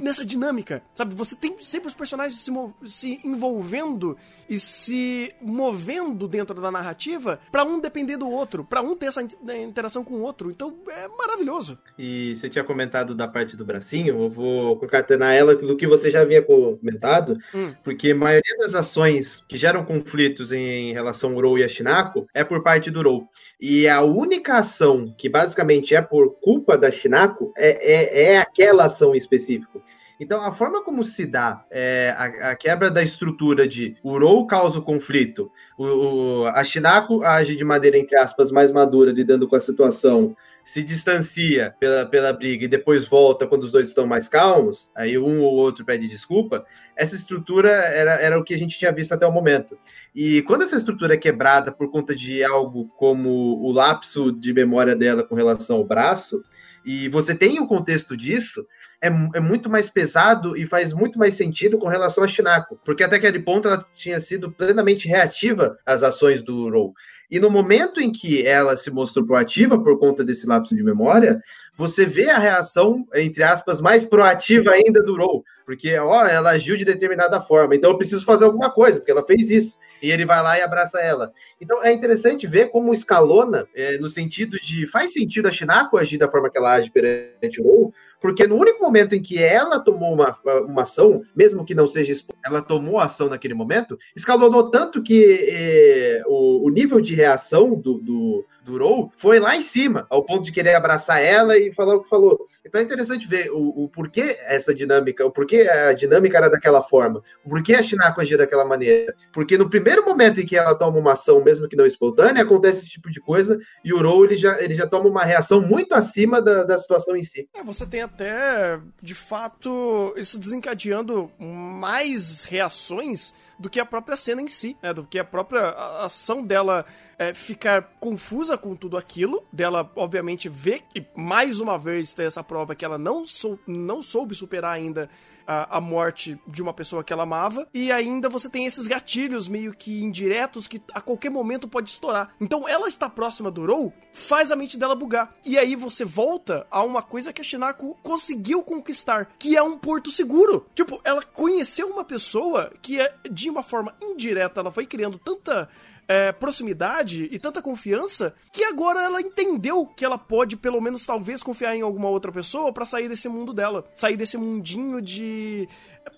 [0.00, 1.14] nessa dinâmica, sabe?
[1.14, 2.50] Você tem sempre os personagens se,
[2.86, 4.16] se envolvendo
[4.48, 9.26] e se movendo dentro da narrativa para um depender do outro, para um ter essa
[9.42, 10.50] né, interação com o outro.
[10.50, 11.78] Então é maravilhoso.
[11.98, 16.10] E você tinha comentado da parte do bracinho, eu vou concatenar ela do que você
[16.10, 17.72] já havia comentado, hum.
[17.84, 22.26] porque a maioria das ações que geram conflitos em relação ao Rou e a Shinako
[22.34, 23.28] é por parte do Rou.
[23.60, 28.84] E a única ação que basicamente é por culpa da Shinako é, é, é aquela
[28.84, 29.80] ação específica.
[30.18, 34.78] Então, a forma como se dá é, a, a, quebra da estrutura de Urou causa
[34.78, 39.56] o conflito, o, o, a Shinako age de maneira, entre aspas, mais madura, lidando com
[39.56, 44.28] a situação, se distancia pela, pela briga e depois volta quando os dois estão mais
[44.28, 46.64] calmos, aí um ou outro pede desculpa,
[46.96, 49.78] essa estrutura era, era o que a gente tinha visto até o momento.
[50.12, 53.30] E quando essa estrutura é quebrada por conta de algo como
[53.62, 56.42] o lapso de memória dela com relação ao braço,
[56.84, 58.66] e você tem o contexto disso,
[59.00, 63.04] é, é, muito mais pesado e faz muito mais sentido com relação a Shinako, porque
[63.04, 66.94] até aquele ponto ela tinha sido plenamente reativa às ações do Rou.
[67.30, 71.40] E no momento em que ela se mostrou proativa por conta desse lapso de memória,
[71.76, 76.76] você vê a reação, entre aspas, mais proativa ainda do Rou, porque ó, ela agiu
[76.76, 79.76] de determinada forma, então eu preciso fazer alguma coisa, porque ela fez isso.
[80.02, 81.32] E ele vai lá e abraça ela.
[81.60, 86.18] Então é interessante ver como escalona, é, no sentido de faz sentido a Shinako agir
[86.18, 87.94] da forma que ela age perante o Rou,
[88.26, 90.36] porque no único momento em que ela tomou uma,
[90.66, 92.12] uma ação, mesmo que não seja
[92.44, 97.98] ela tomou ação naquele momento, escalonou tanto que eh, o, o, nível de reação do,
[97.98, 101.94] do, do Rou foi lá em cima, ao ponto de querer abraçar ela e falar
[101.94, 102.46] o que falou.
[102.64, 106.82] Então é interessante ver o, o porquê essa dinâmica, o porquê a dinâmica era daquela
[106.82, 109.14] forma, o porquê a Shinako agia daquela maneira.
[109.32, 112.80] Porque no primeiro momento em que ela toma uma ação, mesmo que não espontânea, acontece
[112.80, 115.94] esse tipo de coisa e o Rou ele já, ele já toma uma reação muito
[115.94, 117.48] acima da, da situação em si.
[117.54, 124.42] É, você tem até, de fato, isso desencadeando mais reações do que a própria cena
[124.42, 124.92] em si, né?
[124.92, 125.70] Do que a própria
[126.04, 126.84] ação dela
[127.18, 132.44] é, ficar confusa com tudo aquilo, dela, obviamente, ver e mais uma vez ter essa
[132.44, 135.08] prova que ela não, sou, não soube superar ainda
[135.46, 139.48] a, a morte de uma pessoa que ela amava, e ainda você tem esses gatilhos
[139.48, 142.34] meio que indiretos que a qualquer momento pode estourar.
[142.40, 145.34] Então ela está próxima do Rou, faz a mente dela bugar.
[145.44, 149.78] E aí você volta a uma coisa que a Shinako conseguiu conquistar, que é um
[149.78, 150.66] porto seguro.
[150.74, 155.68] Tipo, ela conheceu uma pessoa que é, de uma forma indireta, ela foi criando tanta
[156.08, 161.42] é, proximidade e tanta confiança que agora ela entendeu que ela pode, pelo menos, talvez,
[161.42, 163.84] confiar em alguma outra pessoa para sair desse mundo dela.
[163.94, 165.68] Sair desse mundinho de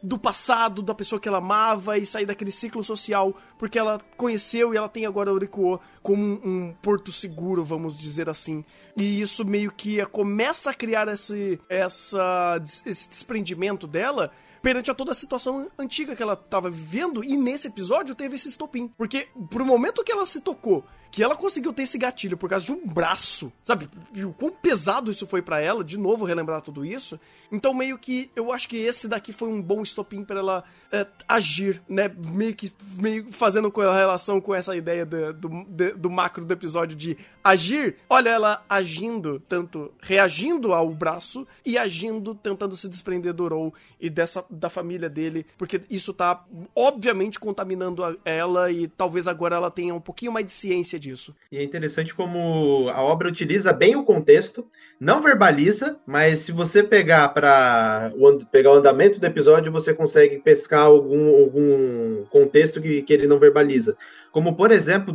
[0.02, 4.72] do passado, da pessoa que ela amava e sair daquele ciclo social, porque ela conheceu
[4.72, 8.64] e ela tem agora Orikuo como um, um, porto seguro, vamos dizer assim.
[8.96, 14.30] E isso meio que começa a criar esse, essa, esse desprendimento dela
[14.62, 18.48] perante a toda a situação antiga que ela estava vivendo, e nesse episódio teve esse
[18.48, 18.88] estopim.
[18.96, 22.66] Porque pro momento que ela se tocou que ela conseguiu ter esse gatilho por causa
[22.66, 23.88] de um braço, sabe?
[24.14, 27.18] E o quão pesado isso foi para ela, de novo relembrar tudo isso.
[27.50, 31.06] Então, meio que eu acho que esse daqui foi um bom estopim para ela é,
[31.26, 32.08] agir, né?
[32.08, 36.52] Meio que meio fazendo com a relação com essa ideia do, do, do, macro do
[36.52, 37.96] episódio de agir.
[38.08, 44.10] Olha ela agindo, tanto reagindo ao braço e agindo, tentando se desprender do Rou e
[44.10, 46.44] dessa da família dele, porque isso tá
[46.74, 51.34] obviamente contaminando ela e talvez agora ela tenha um pouquinho mais de ciência disso.
[51.50, 54.66] E é interessante como a obra utiliza bem o contexto,
[55.00, 58.12] não verbaliza, mas se você pegar para
[58.50, 63.38] pegar o andamento do episódio, você consegue pescar algum, algum contexto que, que ele não
[63.38, 63.96] verbaliza.
[64.30, 65.14] Como, por exemplo,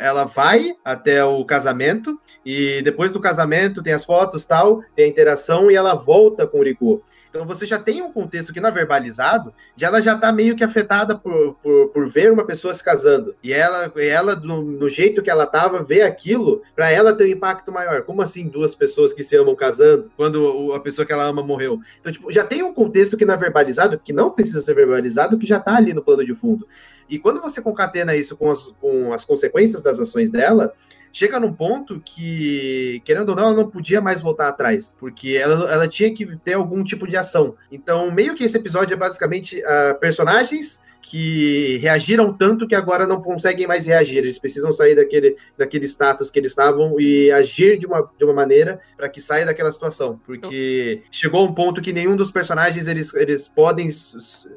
[0.00, 5.08] ela vai até o casamento e depois do casamento tem as fotos tal, tem a
[5.08, 7.02] interação e ela volta com o Riku.
[7.32, 10.62] Então você já tem um contexto que na verbalizado, de ela já tá meio que
[10.62, 13.34] afetada por, por, por ver uma pessoa se casando.
[13.42, 17.32] E ela, ela no, no jeito que ela tava, vê aquilo, para ela ter um
[17.32, 18.02] impacto maior.
[18.02, 21.80] Como assim duas pessoas que se amam casando, quando a pessoa que ela ama morreu?
[21.98, 25.46] Então, tipo, já tem um contexto que na verbalizado, que não precisa ser verbalizado, que
[25.46, 26.68] já tá ali no plano de fundo.
[27.08, 30.74] E quando você concatena isso com as, com as consequências das ações dela,
[31.12, 35.70] chega num ponto que, querendo ou não, ela não podia mais voltar atrás, porque ela,
[35.70, 37.54] ela tinha que ter algum tipo de ação.
[37.70, 43.20] Então, meio que esse episódio é basicamente uh, personagens que reagiram tanto que agora não
[43.20, 44.18] conseguem mais reagir.
[44.18, 48.32] Eles precisam sair daquele, daquele status que eles estavam e agir de uma, de uma
[48.32, 50.20] maneira para que saia daquela situação.
[50.24, 53.90] Porque chegou um ponto que nenhum dos personagens eles, eles podem,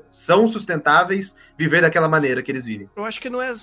[0.09, 2.89] são sustentáveis viver daquela maneira que eles vivem.
[2.95, 3.53] Eu acho que não é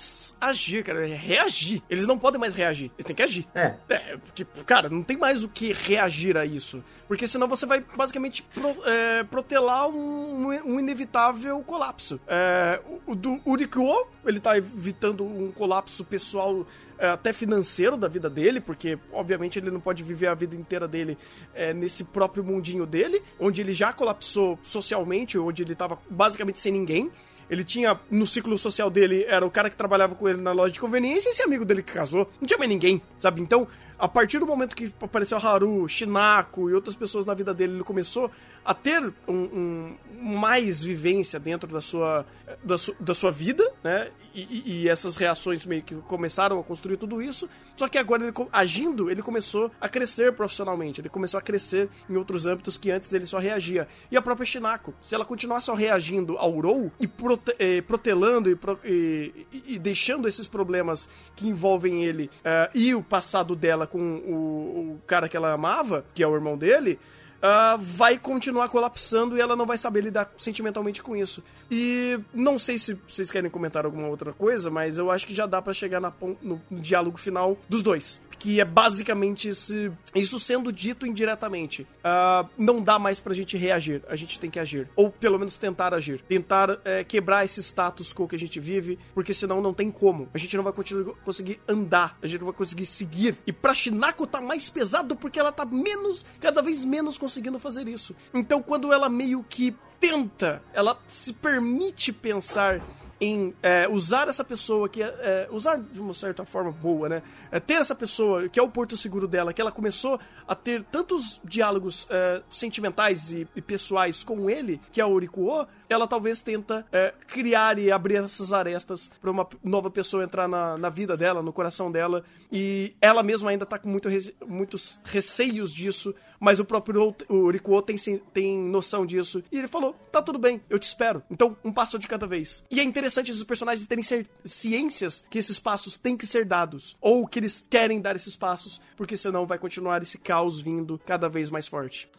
[0.41, 1.81] agir, cara, é reagir.
[1.89, 3.47] Eles não podem mais reagir, eles têm que agir.
[3.55, 3.75] É.
[3.89, 6.83] é tipo, cara, não tem mais o que reagir a isso.
[7.07, 12.19] Porque senão você vai basicamente pro, é, protelar um, um inevitável colapso.
[12.27, 12.72] É,
[13.05, 16.65] o do Urikuo, ele tá evitando um colapso pessoal
[16.97, 20.87] é, até financeiro da vida dele, porque obviamente ele não pode viver a vida inteira
[20.87, 21.17] dele
[21.53, 26.71] é, nesse próprio mundinho dele, onde ele já colapsou socialmente, onde ele tava basicamente sem
[26.71, 27.11] ninguém.
[27.49, 30.73] Ele tinha, no ciclo social dele, era o cara que trabalhava com ele na loja
[30.73, 32.29] de conveniência e esse amigo dele que casou.
[32.39, 33.41] Não tinha mais ninguém, sabe?
[33.41, 33.67] Então,
[34.03, 37.85] a partir do momento que apareceu Haru, Shinako e outras pessoas na vida dele, ele
[37.85, 38.29] começou
[38.65, 42.25] a ter um, um mais vivência dentro da sua,
[42.61, 44.09] da, su, da sua vida, né?
[44.35, 47.47] E, e, essas reações meio que começaram a construir tudo isso.
[47.77, 50.99] Só que agora, ele, agindo, ele começou a crescer profissionalmente.
[50.99, 53.87] Ele começou a crescer em outros âmbitos que antes ele só reagia.
[54.09, 58.49] E a própria Shinako, se ela continuar só reagindo ao Rou e prote, eh, protelando
[58.49, 63.85] e, pro, e, e, deixando esses problemas que envolvem ele uh, e o passado dela
[63.93, 66.99] com o, o cara que ela amava, que é o irmão dele,
[67.37, 71.43] uh, vai continuar colapsando e ela não vai saber lidar sentimentalmente com isso.
[71.69, 75.45] E não sei se vocês querem comentar alguma outra coisa, mas eu acho que já
[75.45, 78.19] dá para chegar na, no, no, diálogo final dos dois.
[78.39, 81.83] Que é basicamente esse, isso sendo dito indiretamente.
[81.83, 84.87] Uh, não dá mais pra gente reagir, a gente tem que agir.
[84.95, 86.21] Ou pelo menos tentar agir.
[86.21, 90.27] Tentar é, quebrar esse status quo que a gente vive, porque senão não tem como.
[90.33, 93.37] A gente não vai conseguir andar, a gente não vai conseguir seguir.
[93.45, 97.59] E pra Shinako tá mais pesado porque ela tá menos, cada vez menos conseguindo conseguindo
[97.59, 98.15] fazer isso.
[98.33, 102.81] Então, quando ela meio que tenta, ela se permite pensar
[103.19, 107.23] em é, usar essa pessoa que é, é, usar de uma certa forma boa, né?
[107.51, 110.83] É, ter essa pessoa que é o porto seguro dela, que ela começou a ter
[110.83, 116.41] tantos diálogos é, sentimentais e, e, pessoais com ele, que é o Orikuo, ela talvez
[116.41, 121.15] tenta é, criar e abrir essas arestas para uma nova pessoa entrar na, na, vida
[121.15, 124.09] dela, no coração dela, e ela mesma ainda tá com muito,
[124.47, 127.95] muitos receios disso, mas o próprio o Rikuo tem,
[128.33, 129.41] tem noção disso.
[129.49, 131.23] E ele falou: tá tudo bem, eu te espero.
[131.31, 132.63] Então, um passo de cada vez.
[132.69, 134.03] E é interessante esses personagens terem
[134.43, 136.97] ciências que esses passos têm que ser dados.
[136.99, 141.29] Ou que eles querem dar esses passos, porque senão vai continuar esse caos vindo cada
[141.29, 142.09] vez mais forte.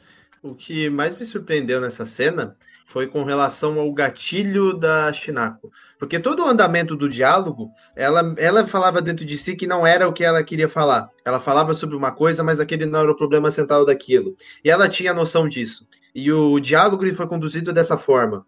[0.42, 5.72] O que mais me surpreendeu nessa cena foi com relação ao gatilho da Shinako.
[5.98, 10.06] Porque todo o andamento do diálogo, ela, ela falava dentro de si que não era
[10.06, 11.08] o que ela queria falar.
[11.24, 14.36] Ela falava sobre uma coisa, mas aquele não era o problema central daquilo.
[14.62, 15.86] E ela tinha noção disso.
[16.14, 18.46] E o diálogo foi conduzido dessa forma.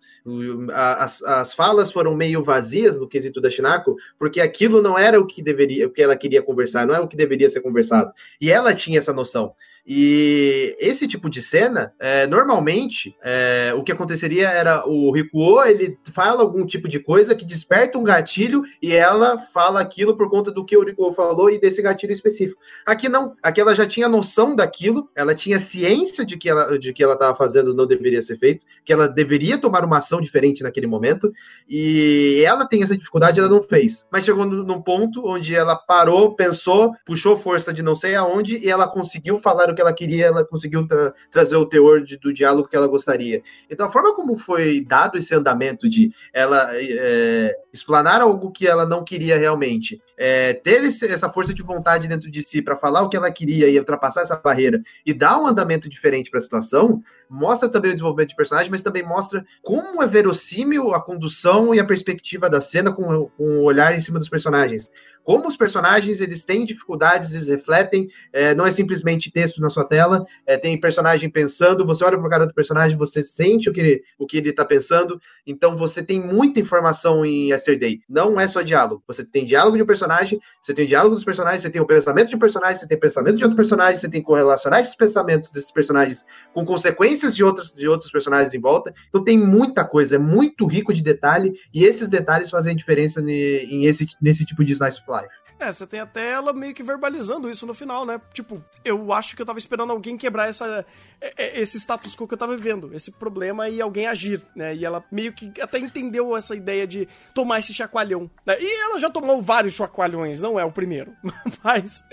[0.72, 5.26] As, as falas foram meio vazias no quesito da Shinako, porque aquilo não era o
[5.26, 8.12] que deveria, o que ela queria conversar, não é o que deveria ser conversado.
[8.40, 9.52] E ela tinha essa noção.
[9.86, 15.96] E esse tipo de cena, é, normalmente, é, o que aconteceria era o Rikuo, ele
[16.12, 20.50] fala algum tipo de coisa que desperta um gatilho e ela fala aquilo por conta
[20.50, 22.60] do que o Rikuo falou e desse gatilho específico.
[22.84, 26.92] Aqui não, aqui ela já tinha noção daquilo, ela tinha ciência de que ela de
[26.92, 30.64] que ela estava fazendo não deveria ser feito, que ela deveria tomar uma ação diferente
[30.64, 31.32] naquele momento,
[31.68, 34.06] e ela tem essa dificuldade, ela não fez.
[34.10, 38.68] Mas chegou num ponto onde ela parou, pensou, puxou força de não sei aonde e
[38.68, 42.32] ela conseguiu falar o que ela queria, ela conseguiu tra trazer o teor de, do
[42.32, 43.42] diálogo que ela gostaria.
[43.70, 48.84] Então, a forma como foi dado esse andamento de ela é, explanar algo que ela
[48.84, 53.02] não queria realmente, é, ter esse, essa força de vontade dentro de si para falar
[53.02, 56.42] o que ela queria e ultrapassar essa barreira e dar um andamento diferente para a
[56.42, 61.74] situação, mostra também o desenvolvimento de personagem, mas também mostra como é verossímil a condução
[61.74, 64.90] e a perspectiva da cena com, com o olhar em cima dos personagens.
[65.26, 69.84] Como os personagens eles têm dificuldades, eles refletem, é, não é simplesmente texto na sua
[69.84, 73.72] tela, é, tem personagem pensando, você olha para o cara do personagem, você sente o
[73.72, 78.00] que ele, o que ele está pensando, então você tem muita informação em Yesterday.
[78.08, 81.62] Não é só diálogo, você tem diálogo de um personagem, você tem diálogo dos personagens,
[81.62, 84.08] você tem o pensamento de um personagem, você tem o pensamento de outro personagem, você
[84.08, 86.24] tem que correlacionar esses pensamentos desses personagens
[86.54, 88.94] com consequências de outros, de outros personagens em volta.
[89.08, 93.84] Então tem muita coisa, é muito rico de detalhe, e esses detalhes fazem diferença em
[93.86, 95.34] esse, nesse tipo de slice of life.
[95.58, 98.20] É, você tem até ela meio que verbalizando isso no final, né?
[98.32, 100.84] Tipo, eu acho que eu tava esperando alguém quebrar essa,
[101.20, 104.74] é, é, esse status quo que eu tava vivendo, esse problema e alguém agir, né?
[104.74, 108.30] E ela meio que até entendeu essa ideia de tomar esse chacoalhão.
[108.44, 108.56] Né?
[108.60, 111.12] E ela já tomou vários chacoalhões, não é o primeiro.
[111.62, 112.04] Mas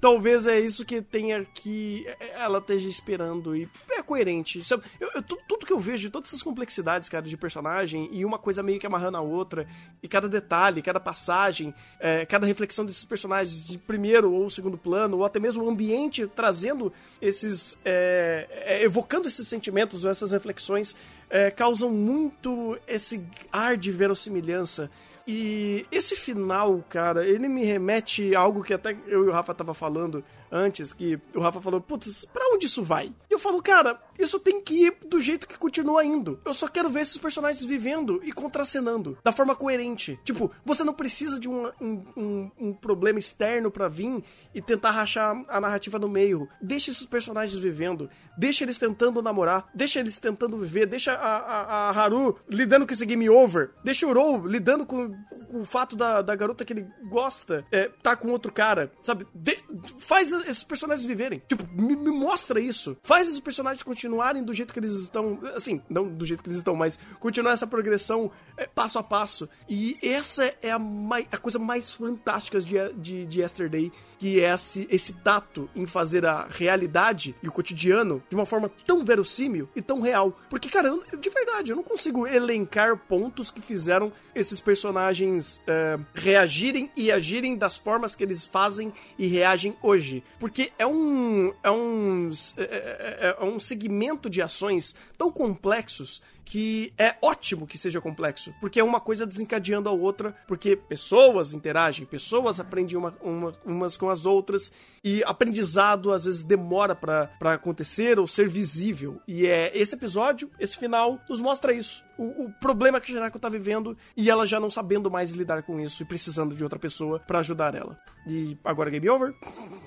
[0.00, 4.62] talvez é isso que tenha que ela esteja esperando e é coerente.
[4.98, 8.62] Eu, eu, tudo que eu vejo todas essas complexidades, cara, de personagem e uma coisa
[8.62, 9.68] meio que amarrando a outra,
[10.02, 15.18] e cada detalhe, cada passagem, é, cada reflexão desses personagens de primeiro ou segundo plano,
[15.18, 17.78] ou até mesmo o ambiente trazendo esses.
[17.84, 20.96] É, é, evocando esses sentimentos ou essas reflexões,
[21.28, 24.90] é, causam muito esse ar de verossimilhança
[25.26, 29.54] e esse final, cara, ele me remete a algo que até eu e o Rafa
[29.54, 33.12] tava falando antes, que o Rafa falou, putz, pra onde isso vai?
[33.28, 36.40] E eu falo, cara, isso tem que ir do jeito que continua indo.
[36.44, 40.18] Eu só quero ver esses personagens vivendo e contracenando, da forma coerente.
[40.24, 44.22] Tipo, você não precisa de um, um, um problema externo para vir
[44.54, 46.48] e tentar rachar a narrativa no meio.
[46.60, 51.88] Deixa esses personagens vivendo, deixa eles tentando namorar, deixa eles tentando viver, deixa a, a,
[51.88, 55.14] a Haru lidando com esse game over, deixa o Rou lidando com,
[55.50, 59.26] com, o fato da, da garota que ele gosta é, tá com outro cara, sabe?
[59.34, 59.58] De,
[59.98, 61.42] faz esses personagens viverem.
[61.48, 62.96] Tipo, me, me, mostra isso.
[63.02, 65.38] Faz esses personagens continuarem do jeito que eles estão.
[65.54, 69.48] Assim, não do jeito que eles estão, mas continuar essa progressão é, passo a passo.
[69.68, 74.52] E essa é a, mai, a coisa mais fantástica de, de, de Yesterday, que é
[74.52, 79.68] esse, esse tato em fazer a realidade e o cotidiano de uma forma tão verossímil
[79.74, 80.36] e tão real.
[80.48, 85.98] Porque, cara, eu, de verdade, eu não consigo elencar pontos que fizeram esses personagens é,
[86.14, 90.22] reagirem e agirem das formas que eles fazem e reagem hoje.
[90.38, 96.92] Porque é um, é um, é, é, é um segmento de ações tão complexos que
[96.98, 102.06] é ótimo que seja complexo, porque é uma coisa desencadeando a outra, porque pessoas interagem,
[102.06, 104.72] pessoas aprendem uma, uma, umas com as outras,
[105.02, 109.20] e aprendizado às vezes demora para acontecer ou ser visível.
[109.26, 112.02] E é esse episódio, esse final, nos mostra isso.
[112.18, 115.62] O, o problema que a Janako tá vivendo e ela já não sabendo mais lidar
[115.62, 117.98] com isso e precisando de outra pessoa para ajudar ela.
[118.26, 119.34] E agora é game over?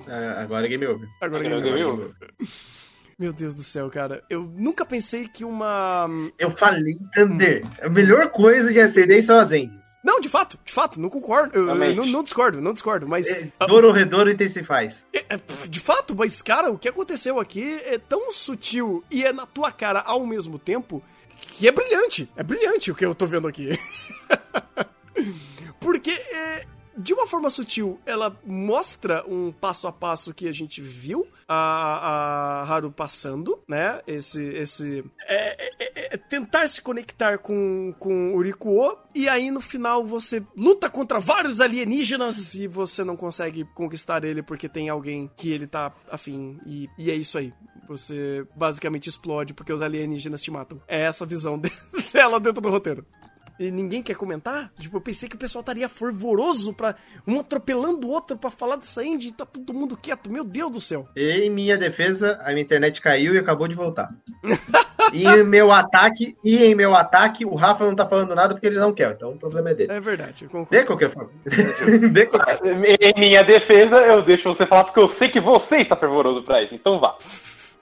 [0.08, 1.08] É, agora é game over.
[1.22, 2.08] Agora, é game, agora over.
[2.08, 2.48] game over.
[3.18, 4.24] Meu Deus do céu, cara.
[4.30, 6.08] Eu nunca pensei que uma.
[6.38, 7.64] Eu falei, Thunder.
[7.82, 10.00] A melhor coisa de acender são as engines.
[10.04, 11.56] Não, de fato, de fato, não concordo.
[11.56, 13.32] Eu, eu não, não, discordo, não discordo, mas.
[13.32, 15.08] É, Doro Redoro intensifaz.
[15.14, 19.32] É, é, de fato, mas, cara, o que aconteceu aqui é tão sutil e é
[19.32, 21.04] na tua cara ao mesmo tempo
[21.40, 22.30] que é brilhante.
[22.36, 23.70] É brilhante o que eu tô vendo aqui.
[25.80, 26.66] Porque é,
[26.98, 32.62] de uma forma sutil, ela mostra um passo a passo que a gente viu a,
[32.62, 34.02] a Haru passando, né?
[34.08, 34.42] Esse.
[34.42, 39.62] esse é, é, é, é tentar se conectar com, com o Rikuo, e aí no
[39.62, 45.30] final você luta contra vários alienígenas e você não consegue conquistar ele porque tem alguém
[45.36, 47.54] que ele tá afim, e, e é isso aí.
[47.88, 50.82] você basicamente explode porque os alienígenas te matam.
[50.88, 51.60] É essa a visão
[52.14, 53.06] dela dentro do roteiro
[53.60, 54.72] e ninguém quer comentar?
[54.80, 56.96] Tipo, eu pensei que o pessoal estaria fervoroso para
[57.28, 60.32] um atropelando o outro para falar dessa indie e tá todo mundo quieto.
[60.32, 61.06] Meu Deus do céu.
[61.16, 64.10] Em minha defesa, a minha internet caiu e acabou de voltar.
[65.14, 68.68] e em meu ataque, e em meu ataque, o Rafa não tá falando nada porque
[68.68, 69.12] ele não quer.
[69.12, 69.92] Então o problema é dele.
[69.92, 70.76] É verdade, eu concordo.
[70.76, 71.30] De qualquer forma.
[72.12, 72.60] De qualquer...
[72.64, 76.64] Em minha defesa, eu deixo você falar porque eu sei que você está fervoroso para
[76.64, 76.74] isso.
[76.74, 77.16] Então vá.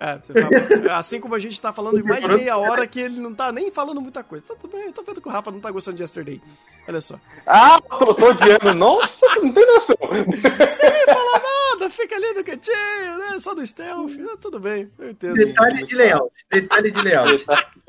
[0.02, 3.20] É, tá, assim como a gente tá falando de mais de meia hora que ele
[3.20, 4.44] não tá nem falando muita coisa.
[4.48, 6.42] Tá tudo bem, eu tô vendo que o Rafa não tá gostando de Yesterday.
[6.88, 7.20] Olha só.
[7.46, 8.74] Ah, tô, tô odiando.
[8.74, 9.96] Nossa, não tem noção.
[10.02, 11.40] Você nem fala
[11.82, 13.40] nada, fica ali no cantinho, né?
[13.40, 14.12] Só do stealth.
[14.32, 15.34] Ah, tudo bem, eu entendo.
[15.34, 16.32] Detalhe de layout.
[16.50, 17.46] Detalhe de layout.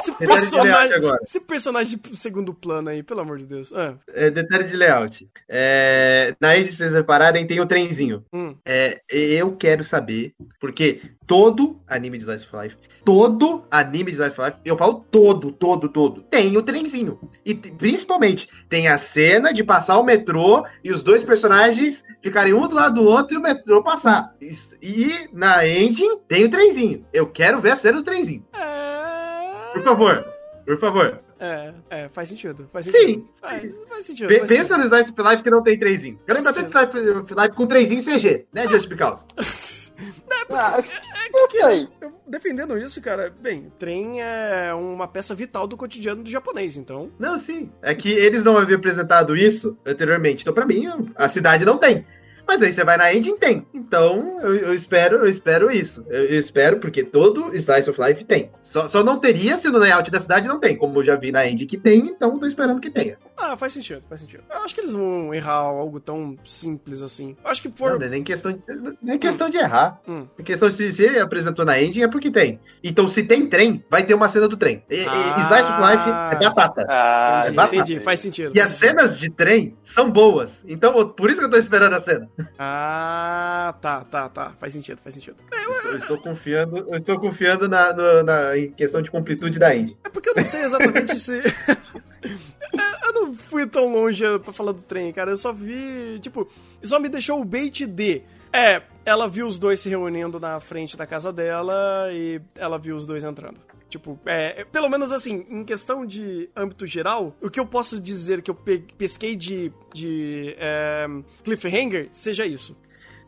[0.00, 3.72] Esse personagem, esse personagem de segundo plano aí, pelo amor de Deus.
[3.72, 3.94] Ah.
[4.08, 5.28] É, detalhe de layout.
[5.48, 8.24] É, na se vocês repararem, tem o trenzinho.
[8.32, 8.56] Hum.
[8.64, 14.40] É, eu quero saber, porque todo anime de Slice of Life, todo anime de Slice
[14.40, 17.20] of Life, eu falo todo, todo, todo, tem o trenzinho.
[17.44, 22.66] E principalmente, tem a cena de passar o metrô e os dois personagens ficarem um
[22.66, 24.34] do lado do outro e o metrô passar.
[24.82, 27.06] E na engine tem o trenzinho.
[27.12, 28.44] Eu quero ver a cena do trenzinho.
[28.52, 29.72] É...
[29.72, 30.24] Por favor,
[30.64, 31.20] por favor.
[31.38, 32.68] É, é, faz sentido.
[32.72, 33.06] Faz sentido.
[33.06, 33.28] Sim.
[33.40, 34.28] Faz, faz sentido.
[34.28, 34.90] Faz pensa sentido.
[34.90, 36.18] no Slice Life que não tem trenzinho.
[36.26, 39.26] Eu lembro até de Slice Life com trenzinho CG, né, Just Because?
[39.96, 45.66] É, porque, ah, é, é, eu, defendendo isso, cara, bem, trem é uma peça vital
[45.66, 47.10] do cotidiano do japonês, então.
[47.18, 47.70] Não, sim.
[47.80, 50.42] É que eles não haviam apresentado isso anteriormente.
[50.42, 52.04] Então, pra mim, a cidade não tem.
[52.46, 53.66] Mas aí você vai na engine tem.
[53.72, 56.04] Então eu, eu espero, eu espero isso.
[56.08, 58.50] Eu, eu, espero porque todo Slice of Life tem.
[58.60, 61.32] Só, só não teria se no layout da cidade não tem, como eu já vi
[61.32, 63.16] na engine que tem, então tô esperando que tenha.
[63.36, 64.44] Ah, faz sentido, faz sentido.
[64.48, 67.36] Eu acho que eles vão errar algo tão simples assim.
[67.44, 67.98] Eu acho que por.
[67.98, 68.60] Não, é nem questão de,
[69.02, 69.50] nem questão hum.
[69.50, 70.00] de errar.
[70.06, 70.26] Hum.
[70.38, 72.60] É questão de se ele apresentou na engine é porque tem.
[72.82, 74.84] Então se tem trem, vai ter uma cena do trem.
[74.88, 76.86] E, ah, Slice of Life é batata.
[76.88, 77.76] Ah, é batata.
[77.76, 78.52] entendi, faz sentido.
[78.54, 78.98] E faz as sentido.
[78.98, 80.64] cenas de trem são boas.
[80.68, 82.28] Então por isso que eu tô esperando a cena.
[82.58, 84.52] Ah, tá, tá, tá.
[84.58, 85.36] Faz sentido, faz sentido.
[85.50, 89.74] Eu, estou, eu estou confiando, eu estou confiando na, na em questão de completude da
[89.74, 89.96] Indy.
[90.04, 91.42] É porque eu não sei exatamente se.
[93.24, 95.30] não fui tão longe pra falar do trem, cara.
[95.30, 96.18] Eu só vi.
[96.20, 96.48] Tipo,
[96.82, 98.22] só me deixou o bait de.
[98.52, 102.94] É, ela viu os dois se reunindo na frente da casa dela e ela viu
[102.94, 103.60] os dois entrando.
[103.88, 108.42] Tipo, é, pelo menos assim, em questão de âmbito geral, o que eu posso dizer
[108.42, 108.56] que eu
[108.96, 111.06] pesquei de, de é,
[111.42, 112.76] cliffhanger seja isso.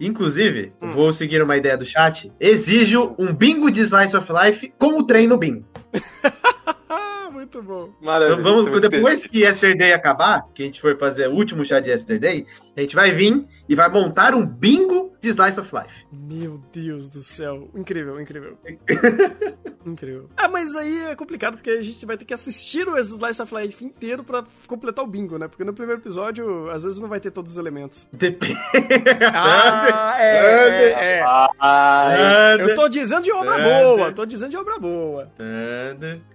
[0.01, 0.93] Inclusive, hum.
[0.93, 2.33] vou seguir uma ideia do chat.
[2.39, 5.65] Exijo um bingo de Slice of Life com o trem no bingo.
[7.47, 7.93] Muito bom.
[8.01, 11.91] Maravilha, Vamos, depois que Yesterday acabar, que a gente for fazer o último chá de
[11.91, 12.45] Yesterday,
[12.77, 16.07] a gente vai vir e vai montar um bingo de Slice of Life.
[16.13, 17.71] Meu Deus do céu.
[17.73, 18.59] Incrível, incrível.
[19.89, 20.29] incrível.
[20.37, 23.55] Ah, mas aí é complicado porque a gente vai ter que assistir o Slice of
[23.55, 25.49] Life inteiro pra completar o bingo, né?
[25.49, 28.07] Porque no primeiro episódio, às vezes não vai ter todos os elementos.
[28.13, 28.59] Depende.
[29.33, 32.63] Ah, é, é, é.
[32.63, 35.31] Eu tô dizendo de obra boa, tô dizendo de obra boa.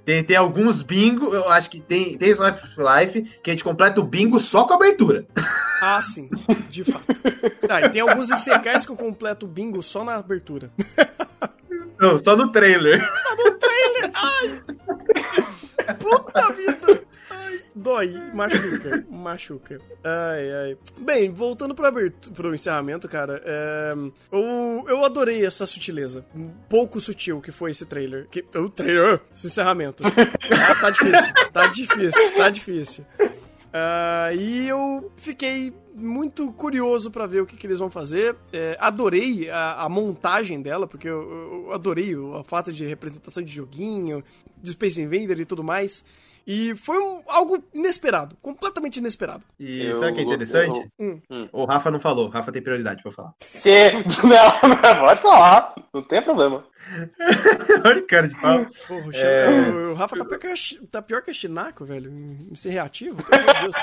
[0.05, 3.63] Tem, tem alguns bingo, eu acho que tem, tem Slice of Life que a gente
[3.63, 5.25] completa o bingo só com a abertura.
[5.83, 6.29] Ah, sim,
[6.69, 7.07] de fato.
[7.67, 10.69] Ah, e tem alguns ICKs que eu completo o bingo só na abertura.
[12.01, 12.99] Não, só no trailer.
[12.99, 14.11] Só no trailer!
[14.15, 14.63] Ai!
[15.99, 17.03] Puta vida!
[17.29, 19.79] Ai, dói, machuca, machuca.
[20.03, 20.77] Ai, ai.
[20.97, 23.93] Bem, voltando abertura, pro encerramento, cara, é,
[24.31, 26.25] eu, eu adorei essa sutileza.
[26.67, 28.27] Pouco sutil que foi esse trailer.
[28.29, 30.03] Que, o trailer, esse encerramento.
[30.03, 33.05] Ah, tá difícil, tá difícil, tá difícil.
[33.71, 38.35] Uh, e eu fiquei muito curioso para ver o que, que, eles vão fazer.
[38.51, 43.53] É, adorei a, a, montagem dela, porque eu, eu adorei o, fato de representação de
[43.53, 44.23] joguinho,
[44.61, 46.03] de Space Invader e tudo mais.
[46.45, 49.45] E foi um, algo inesperado, completamente inesperado.
[49.59, 50.91] E eu, sabe o que é interessante?
[50.97, 51.49] Eu, eu, hum.
[51.51, 53.33] O Rafa não falou, o Rafa tem prioridade pra falar.
[53.61, 53.91] Que?
[54.23, 56.65] Não, não, pode falar, não tem problema.
[57.85, 58.65] Olha cara de pau.
[58.87, 59.69] Porra, o, é...
[59.69, 60.53] o, o, Rafa tá pior que, a,
[60.91, 63.23] tá pior que a Chinaco, velho, em ser reativo.
[63.23, 63.75] Pelo amor de Deus.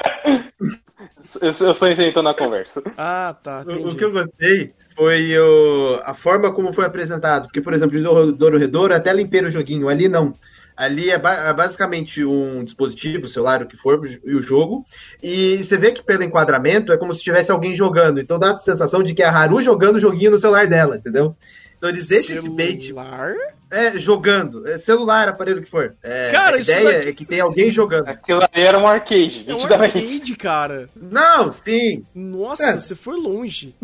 [1.41, 2.83] Eu, eu só inventando na conversa.
[2.97, 3.65] Ah, tá.
[3.67, 7.45] O, o, que eu gostei foi o, a forma como foi apresentado.
[7.45, 9.89] Porque, por exemplo, no Douro Redouro, a tela inteira o joguinho.
[9.89, 10.35] Ali não.
[10.77, 14.85] Ali é, ba é, basicamente um dispositivo, celular, o que for, e o jogo.
[15.21, 18.21] E você vê que pelo enquadramento é como se tivesse alguém jogando.
[18.21, 20.97] Então dá a sensação de que é a Haru jogando o joguinho no celular dela,
[20.97, 21.35] entendeu?
[21.79, 22.87] Então eles deixam esse bait.
[22.87, 23.35] Celular?
[23.71, 24.67] É, jogando.
[24.69, 25.95] É celular, aparelho que for.
[26.03, 27.09] É, cara, a ideia daqui...
[27.09, 28.09] é que tem alguém jogando.
[28.09, 30.89] Aquilo ali era um arcade, é um arcade, cara.
[30.97, 32.05] Não, sim.
[32.15, 32.73] Nossa, é.
[32.73, 33.75] você foi longe.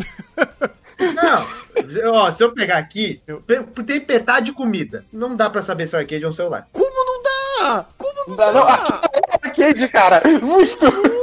[0.99, 1.47] Não,
[2.13, 3.43] Ó, se eu pegar aqui, eu,
[3.85, 5.05] tem petar de comida.
[5.13, 6.69] Não dá pra saber se o arcade é um celular.
[6.73, 7.87] Como não dá?
[7.99, 8.53] Como não, não dá?
[8.53, 8.67] Não,
[9.43, 10.23] arcade, cara.
[10.41, 11.14] Muito.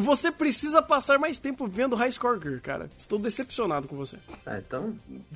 [0.00, 2.90] Você precisa passar mais tempo vendo High Score Girl, cara.
[2.96, 4.18] Estou decepcionado com você.
[4.44, 4.94] Ah, então.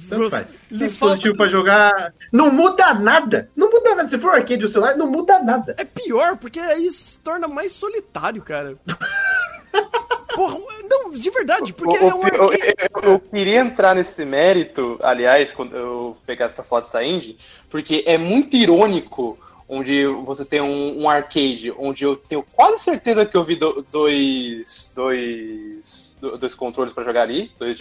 [0.08, 0.60] Tanto você, faz.
[0.70, 1.34] Lhe falta...
[1.34, 2.14] pra jogar.
[2.32, 3.50] Não muda nada.
[3.54, 4.08] Não muda nada.
[4.08, 5.74] Se for arcade ou celular, não muda nada.
[5.78, 8.76] É pior, porque aí se torna mais solitário, cara.
[10.34, 12.74] Porra, não, de verdade, porque o, é um arcade.
[12.78, 17.38] Eu, eu, eu, queria entrar nesse mérito, aliás, quando eu pegar pra falar dessa engine,
[17.68, 19.38] porque é muito irônico
[19.70, 23.86] onde você tem um, um, arcade, onde eu tenho quase certeza que eu vi do,
[23.90, 27.78] dois, dois, dois controles para jogar ali, dois,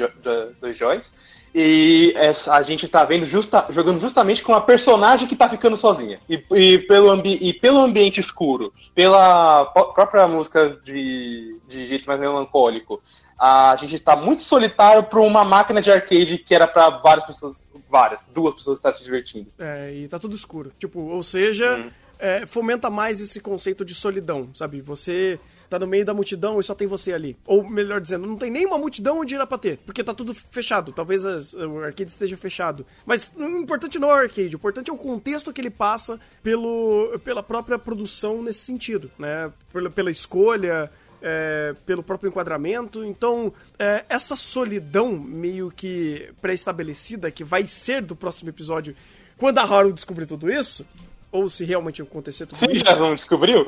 [0.62, 1.12] dois joys.
[1.54, 2.14] E
[2.48, 6.20] a gente tá vendo justa, jogando justamente com uma personagem que tá ficando sozinha.
[6.30, 12.20] E, e, pelo, ambi, e pelo ambiente escuro, pela própria música de, de jeito mais
[12.20, 13.02] melancólico,
[13.40, 17.70] a gente tá muito solitário para uma máquina de arcade que era para várias pessoas,
[17.90, 19.48] várias, duas pessoas estar se divertindo.
[19.58, 20.74] É, e tá tudo escuro.
[20.78, 21.90] Tipo, ou seja, hum.
[22.20, 24.82] é, fomenta mais esse conceito de solidão, sabe?
[24.82, 27.38] Você tá no meio da multidão e só tem você ali.
[27.46, 30.92] Ou melhor dizendo, não tem nenhuma multidão onde irá pra ter, porque tá tudo fechado.
[30.92, 32.86] Talvez as, o arcade esteja fechado.
[33.06, 36.20] Mas o importante não é o arcade, o importante é o contexto que ele passa
[36.42, 39.52] pelo, pela própria produção nesse sentido, né?
[39.72, 40.92] Pela, pela escolha,
[41.22, 43.04] é, pelo próprio enquadramento.
[43.04, 48.96] Então, é, essa solidão meio que pré-estabelecida, que vai ser do próximo episódio,
[49.38, 50.86] quando a Haru descobrir tudo isso,
[51.32, 52.86] ou se realmente acontecer tudo Sim, isso.
[52.86, 53.66] já não descobriu?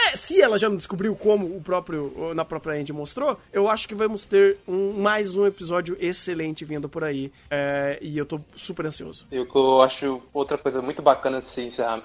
[0.00, 3.86] É, se ela já não descobriu como o próprio na própria Andy mostrou, eu acho
[3.88, 7.32] que vamos ter um, mais um episódio excelente vindo por aí.
[7.50, 9.26] É, e eu tô super ansioso.
[9.30, 11.40] E o que eu acho outra coisa muito bacana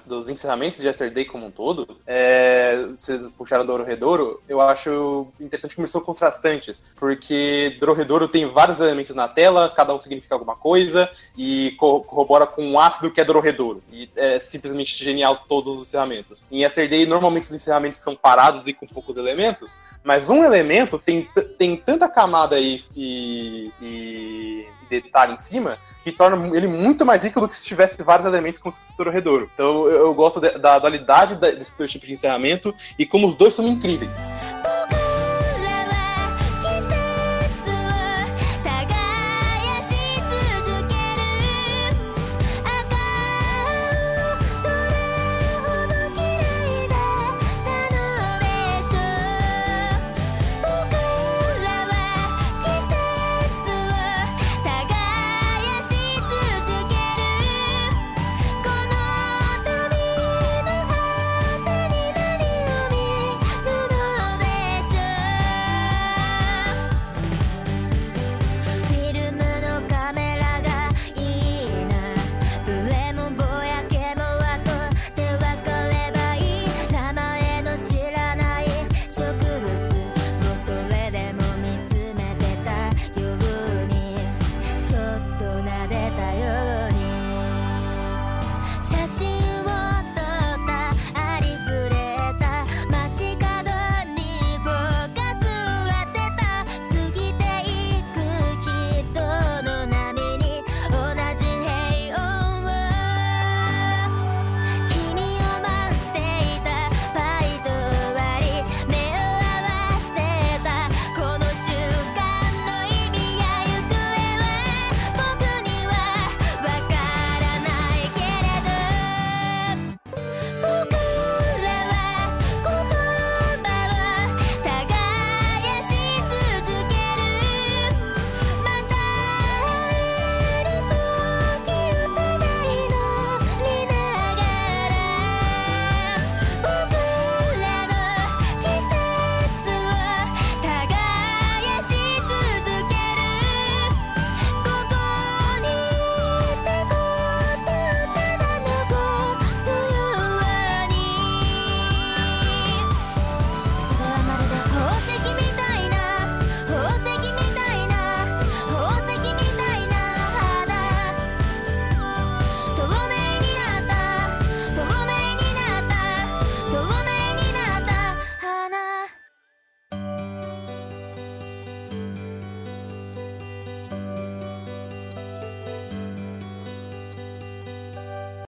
[0.06, 5.74] dos encerramentos de Yesterday como um todo, é, vocês puxaram do Redouro, eu acho interessante
[5.74, 11.10] que são contrastantes, porque Dororedoro tem vários elementos na tela, cada um significa alguma coisa,
[11.36, 13.82] e corrobora com um ácido que é Dororedoro.
[13.92, 16.44] E é simplesmente genial todos os encerramentos.
[16.50, 21.28] Em Yesterday, normalmente os encerramentos são parados e com poucos elementos, mas um elemento tem,
[21.58, 27.40] tem tanta camada e, e, e detalhe em cima que torna ele muito mais rico
[27.40, 29.50] do que se tivesse vários elementos como se fosse Redouro.
[29.54, 33.54] Então eu, eu gosto de, da dualidade desse tipos de encerramento e como os dois
[33.54, 34.16] são incríveis.